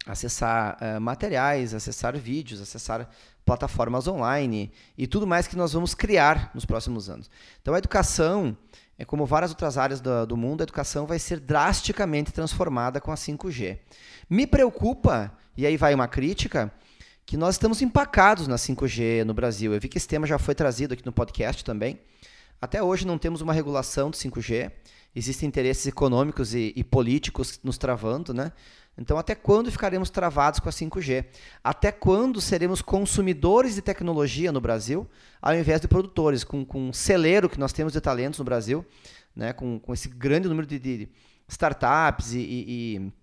Acessar 0.05 0.77
é, 0.79 0.99
materiais, 0.99 1.73
acessar 1.73 2.17
vídeos, 2.17 2.61
acessar 2.61 3.09
plataformas 3.45 4.07
online 4.07 4.71
e 4.97 5.05
tudo 5.05 5.27
mais 5.27 5.47
que 5.47 5.55
nós 5.55 5.73
vamos 5.73 5.93
criar 5.93 6.51
nos 6.53 6.65
próximos 6.65 7.09
anos. 7.09 7.29
Então 7.61 7.73
a 7.73 7.77
educação, 7.77 8.57
é 8.97 9.05
como 9.05 9.25
várias 9.25 9.51
outras 9.51 9.77
áreas 9.77 10.01
do, 10.01 10.25
do 10.25 10.37
mundo, 10.37 10.61
a 10.61 10.63
educação 10.63 11.05
vai 11.05 11.19
ser 11.19 11.39
drasticamente 11.39 12.31
transformada 12.31 12.99
com 12.99 13.11
a 13.11 13.15
5G. 13.15 13.77
Me 14.29 14.47
preocupa, 14.47 15.31
e 15.55 15.65
aí 15.65 15.77
vai 15.77 15.93
uma 15.93 16.07
crítica, 16.07 16.71
que 17.25 17.37
nós 17.37 17.55
estamos 17.55 17.81
empacados 17.81 18.47
na 18.47 18.55
5G 18.55 19.23
no 19.23 19.33
Brasil. 19.33 19.73
Eu 19.73 19.79
vi 19.79 19.89
que 19.89 19.97
esse 19.97 20.07
tema 20.07 20.27
já 20.27 20.37
foi 20.37 20.53
trazido 20.53 20.93
aqui 20.93 21.05
no 21.05 21.11
podcast 21.11 21.63
também. 21.63 21.99
Até 22.61 22.81
hoje 22.81 23.05
não 23.05 23.17
temos 23.17 23.41
uma 23.41 23.53
regulação 23.53 24.09
de 24.09 24.17
5G. 24.17 24.71
Existem 25.15 25.47
interesses 25.47 25.87
econômicos 25.87 26.53
e, 26.53 26.73
e 26.75 26.83
políticos 26.83 27.59
nos 27.63 27.77
travando, 27.77 28.33
né? 28.33 28.51
Então, 28.97 29.17
até 29.17 29.35
quando 29.35 29.69
ficaremos 29.71 30.09
travados 30.09 30.59
com 30.59 30.69
a 30.69 30.71
5G? 30.71 31.25
Até 31.63 31.91
quando 31.91 32.39
seremos 32.39 32.81
consumidores 32.81 33.75
de 33.75 33.81
tecnologia 33.81 34.51
no 34.51 34.61
Brasil, 34.61 35.07
ao 35.41 35.53
invés 35.53 35.81
de 35.81 35.87
produtores? 35.87 36.43
Com, 36.43 36.65
com 36.65 36.89
um 36.89 36.93
celeiro 36.93 37.49
que 37.49 37.59
nós 37.59 37.73
temos 37.73 37.91
de 37.91 37.99
talentos 37.99 38.39
no 38.39 38.45
Brasil, 38.45 38.85
né? 39.35 39.51
com, 39.51 39.79
com 39.79 39.93
esse 39.93 40.07
grande 40.07 40.47
número 40.47 40.65
de, 40.65 40.79
de 40.79 41.09
startups 41.47 42.33
e, 42.33 42.39
e, 42.39 42.97
e 42.97 43.13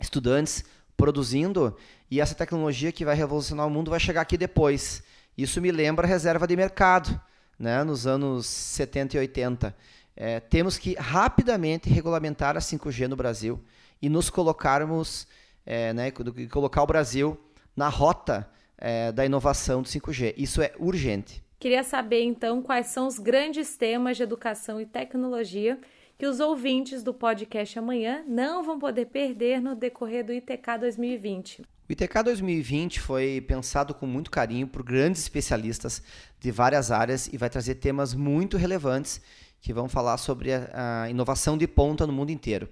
estudantes 0.00 0.64
produzindo, 0.96 1.76
e 2.10 2.20
essa 2.20 2.34
tecnologia 2.34 2.92
que 2.92 3.04
vai 3.04 3.14
revolucionar 3.14 3.66
o 3.66 3.70
mundo 3.70 3.90
vai 3.90 4.00
chegar 4.00 4.20
aqui 4.20 4.36
depois. 4.36 5.02
Isso 5.36 5.60
me 5.60 5.70
lembra 5.72 6.06
a 6.06 6.08
reserva 6.08 6.46
de 6.46 6.56
mercado, 6.56 7.20
né? 7.58 7.82
nos 7.82 8.06
anos 8.06 8.46
70 8.46 9.16
e 9.16 9.20
80. 9.20 9.76
É, 10.16 10.40
temos 10.40 10.78
que 10.78 10.94
rapidamente 10.94 11.88
regulamentar 11.88 12.56
a 12.56 12.60
5G 12.60 13.08
no 13.08 13.16
Brasil 13.16 13.60
e 14.00 14.08
nos 14.08 14.30
colocarmos, 14.30 15.26
é, 15.64 15.92
né, 15.92 16.10
colocar 16.50 16.82
o 16.82 16.86
Brasil 16.86 17.38
na 17.76 17.88
rota 17.88 18.48
é, 18.76 19.12
da 19.12 19.24
inovação 19.24 19.82
do 19.82 19.88
5G. 19.88 20.34
Isso 20.36 20.62
é 20.62 20.72
urgente. 20.78 21.42
Queria 21.58 21.82
saber 21.82 22.22
então 22.22 22.62
quais 22.62 22.86
são 22.86 23.06
os 23.06 23.18
grandes 23.18 23.76
temas 23.76 24.16
de 24.16 24.22
educação 24.22 24.80
e 24.80 24.86
tecnologia 24.86 25.78
que 26.16 26.26
os 26.26 26.40
ouvintes 26.40 27.02
do 27.02 27.14
podcast 27.14 27.78
amanhã 27.78 28.24
não 28.26 28.62
vão 28.64 28.78
poder 28.78 29.06
perder 29.06 29.60
no 29.60 29.74
decorrer 29.74 30.24
do 30.24 30.32
ITK 30.32 30.78
2020. 30.80 31.62
O 31.88 31.92
ITK 31.92 32.22
2020 32.24 33.00
foi 33.00 33.40
pensado 33.40 33.94
com 33.94 34.06
muito 34.06 34.30
carinho 34.30 34.66
por 34.66 34.82
grandes 34.82 35.22
especialistas 35.22 36.02
de 36.38 36.50
várias 36.50 36.90
áreas 36.90 37.28
e 37.32 37.36
vai 37.36 37.48
trazer 37.48 37.76
temas 37.76 38.14
muito 38.14 38.56
relevantes 38.56 39.20
que 39.60 39.72
vão 39.72 39.88
falar 39.88 40.18
sobre 40.18 40.52
a, 40.52 41.02
a 41.04 41.10
inovação 41.10 41.56
de 41.56 41.66
ponta 41.66 42.06
no 42.06 42.12
mundo 42.12 42.30
inteiro. 42.30 42.68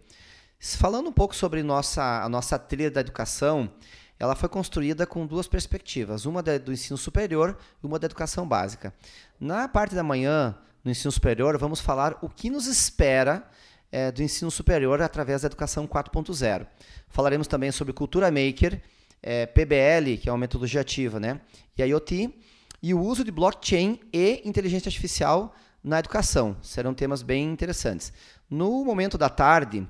Falando 0.58 1.08
um 1.08 1.12
pouco 1.12 1.34
sobre 1.34 1.62
nossa, 1.62 2.22
a 2.22 2.28
nossa 2.28 2.58
trilha 2.58 2.90
da 2.90 3.00
educação, 3.00 3.70
ela 4.18 4.34
foi 4.34 4.48
construída 4.48 5.06
com 5.06 5.26
duas 5.26 5.46
perspectivas, 5.46 6.24
uma 6.24 6.42
do 6.42 6.72
ensino 6.72 6.96
superior 6.96 7.56
e 7.82 7.86
uma 7.86 7.98
da 7.98 8.06
educação 8.06 8.48
básica. 8.48 8.94
Na 9.38 9.68
parte 9.68 9.94
da 9.94 10.02
manhã, 10.02 10.56
no 10.82 10.90
ensino 10.90 11.12
superior, 11.12 11.58
vamos 11.58 11.80
falar 11.80 12.16
o 12.22 12.28
que 12.28 12.48
nos 12.48 12.66
espera 12.66 13.46
é, 13.92 14.10
do 14.10 14.22
ensino 14.22 14.50
superior 14.50 15.02
através 15.02 15.42
da 15.42 15.46
educação 15.46 15.86
4.0. 15.86 16.66
Falaremos 17.08 17.46
também 17.46 17.70
sobre 17.70 17.92
cultura 17.92 18.30
maker, 18.30 18.80
é, 19.22 19.46
PBL, 19.46 20.16
que 20.20 20.28
é 20.28 20.32
uma 20.32 20.38
metodologia 20.38 20.80
ativa, 20.80 21.20
né? 21.20 21.40
e 21.76 21.82
IoT, 21.82 22.34
e 22.82 22.94
o 22.94 23.00
uso 23.00 23.24
de 23.24 23.30
blockchain 23.30 24.00
e 24.12 24.40
inteligência 24.44 24.88
artificial 24.88 25.54
na 25.84 25.98
educação. 25.98 26.56
Serão 26.62 26.94
temas 26.94 27.22
bem 27.22 27.44
interessantes. 27.50 28.12
No 28.48 28.84
momento 28.84 29.18
da 29.18 29.28
tarde, 29.28 29.86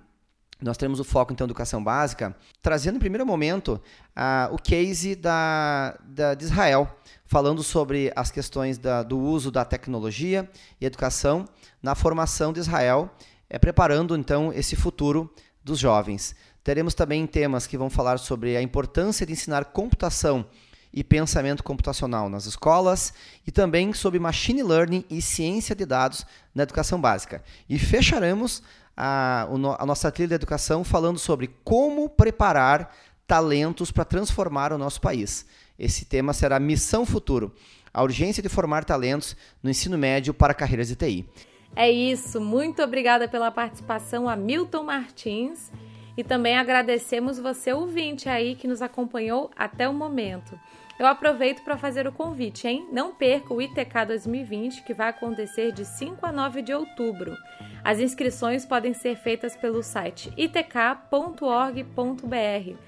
nós 0.61 0.77
temos 0.77 0.99
o 0.99 1.05
foco, 1.05 1.33
então, 1.33 1.45
educação 1.45 1.83
básica, 1.85 2.35
trazendo, 2.63 2.97
em 2.97 3.01
primeiro 3.01 3.27
momento, 3.27 3.81
uh, 4.17 4.55
o 4.55 4.59
case 4.59 5.15
da, 5.15 5.99
da, 6.03 6.35
de 6.35 6.45
Israel, 6.45 6.97
falando 7.27 7.63
sobre 7.63 8.11
as 8.17 8.31
questões 8.31 8.79
da, 8.79 9.03
do 9.03 9.19
uso 9.19 9.51
da 9.51 9.65
tecnologia 9.65 10.49
e 10.81 10.87
educação 10.87 11.45
na 11.83 11.95
formação 11.95 12.53
de 12.53 12.61
Israel, 12.61 13.11
é, 13.51 13.59
preparando, 13.59 14.17
então, 14.17 14.51
esse 14.53 14.75
futuro 14.75 15.31
dos 15.63 15.79
jovens. 15.79 16.35
Teremos 16.65 16.95
também 16.95 17.27
temas 17.27 17.67
que 17.67 17.77
vão 17.77 17.91
falar 17.91 18.19
sobre 18.19 18.57
a 18.57 18.63
importância 18.63 19.27
de 19.27 19.33
ensinar 19.33 19.67
computação 19.67 20.47
e 20.93 21.05
pensamento 21.05 21.63
computacional 21.63 22.31
nas 22.31 22.47
escolas 22.47 23.13
e 23.47 23.53
também 23.53 23.93
sobre 23.93 24.19
machine 24.19 24.63
learning 24.63 25.05
e 25.11 25.21
ciência 25.21 25.77
de 25.77 25.85
dados 25.85 26.25
na 26.55 26.63
educação 26.63 26.99
básica. 26.99 27.45
E 27.69 27.79
fecharemos 27.79 28.63
a, 28.97 29.47
a 29.79 29.87
nossa 29.87 30.11
trilha 30.11 30.29
de 30.29 30.35
educação 30.35 30.83
falando 30.83 31.19
sobre 31.19 31.55
como 31.63 32.09
preparar 32.09 32.95
talentos 33.27 33.91
para 33.91 34.05
transformar 34.05 34.73
o 34.73 34.79
nosso 34.79 35.01
país. 35.01 35.47
Esse 35.79 36.05
tema 36.05 36.33
será 36.33 36.59
Missão 36.59 37.05
Futuro 37.05 37.53
a 37.97 38.03
urgência 38.03 38.43
de 38.43 38.49
formar 38.51 38.85
talentos 38.85 39.35
no 39.63 39.71
ensino 39.71 39.97
médio 39.97 40.35
para 40.35 40.53
carreiras 40.53 40.89
de 40.89 40.95
TI. 40.95 41.27
É 41.75 41.91
isso, 41.91 42.39
muito 42.39 42.83
obrigada 42.83 43.27
pela 43.27 43.51
participação, 43.51 44.29
Hamilton 44.29 44.83
Martins. 44.83 45.73
E 46.15 46.23
também 46.23 46.59
agradecemos 46.59 47.39
você, 47.39 47.73
ouvinte 47.73 48.29
aí, 48.29 48.55
que 48.55 48.69
nos 48.69 48.83
acompanhou 48.83 49.51
até 49.57 49.89
o 49.89 49.95
momento. 49.95 50.59
Eu 50.99 51.07
aproveito 51.07 51.63
para 51.63 51.77
fazer 51.77 52.07
o 52.07 52.13
convite, 52.13 52.67
hein? 52.67 52.89
Não 52.91 53.15
perca 53.15 53.53
o 53.53 53.61
ITK 53.61 54.07
2020, 54.07 54.83
que 54.83 54.95
vai 54.95 55.11
acontecer 55.11 55.71
de 55.71 55.85
5 55.85 56.25
a 56.25 56.33
9 56.33 56.63
de 56.63 56.73
outubro. 56.73 57.37
As 57.85 58.01
inscrições 58.01 58.65
podem 58.65 58.95
ser 58.95 59.15
feitas 59.15 59.55
pelo 59.55 59.83
site 59.83 60.33
itk.org.br. 60.37 61.87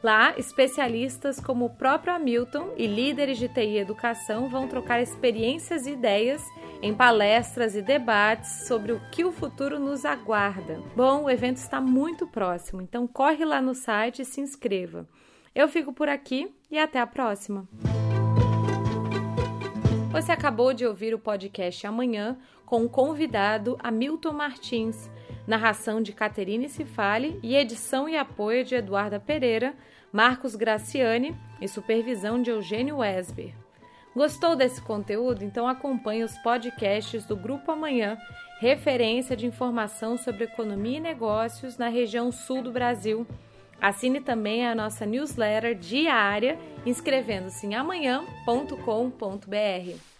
Lá, 0.02 0.34
especialistas 0.38 1.38
como 1.38 1.66
o 1.66 1.70
próprio 1.70 2.14
Hamilton 2.14 2.72
e 2.76 2.86
líderes 2.86 3.38
de 3.38 3.46
TI 3.46 3.60
e 3.60 3.78
educação 3.78 4.48
vão 4.48 4.66
trocar 4.66 5.02
experiências 5.02 5.86
e 5.86 5.92
ideias 5.92 6.42
em 6.80 6.94
palestras 6.94 7.76
e 7.76 7.82
debates 7.82 8.66
sobre 8.66 8.92
o 8.92 9.00
que 9.10 9.24
o 9.24 9.32
futuro 9.32 9.78
nos 9.78 10.04
aguarda. 10.04 10.80
Bom, 10.96 11.24
o 11.24 11.30
evento 11.30 11.58
está 11.58 11.80
muito 11.80 12.26
próximo, 12.26 12.80
então 12.80 13.06
corre 13.06 13.44
lá 13.44 13.60
no 13.60 13.74
site 13.74 14.22
e 14.22 14.24
se 14.24 14.40
inscreva. 14.40 15.06
Eu 15.54 15.68
fico 15.68 15.92
por 15.92 16.08
aqui 16.08 16.54
e 16.70 16.78
até 16.78 17.00
a 17.00 17.06
próxima. 17.06 17.68
Você 20.18 20.33
acabou 20.33 20.74
de 20.74 20.85
ouvir 20.85 21.14
o 21.14 21.18
podcast 21.18 21.87
Amanhã 21.87 22.37
com 22.66 22.85
o 22.85 22.88
convidado 22.88 23.78
Hamilton 23.81 24.33
Martins, 24.33 25.09
narração 25.46 26.02
de 26.02 26.12
Caterine 26.12 26.68
Cifale 26.68 27.38
e 27.40 27.54
edição 27.54 28.09
e 28.09 28.16
apoio 28.16 28.64
de 28.64 28.74
Eduarda 28.74 29.20
Pereira, 29.20 29.76
Marcos 30.12 30.57
Graciani 30.57 31.37
e 31.61 31.68
supervisão 31.68 32.42
de 32.42 32.50
Eugênio 32.50 32.96
Wesber. 32.96 33.54
Gostou 34.12 34.57
desse 34.57 34.83
conteúdo? 34.83 35.44
Então 35.44 35.68
acompanhe 35.68 36.24
os 36.24 36.37
podcasts 36.38 37.24
do 37.24 37.37
Grupo 37.37 37.70
Amanhã, 37.70 38.18
referência 38.59 39.37
de 39.37 39.46
informação 39.46 40.18
sobre 40.18 40.42
economia 40.42 40.96
e 40.96 41.00
negócios 41.00 41.78
na 41.78 41.88
região 41.88 42.33
sul 42.33 42.61
do 42.61 42.72
Brasil 42.72 43.24
Assine 43.80 44.20
também 44.20 44.66
a 44.66 44.74
nossa 44.74 45.06
newsletter 45.06 45.74
diária 45.74 46.58
inscrevendo-se 46.84 47.66
em 47.66 47.74
amanhã.com.br. 47.74 50.17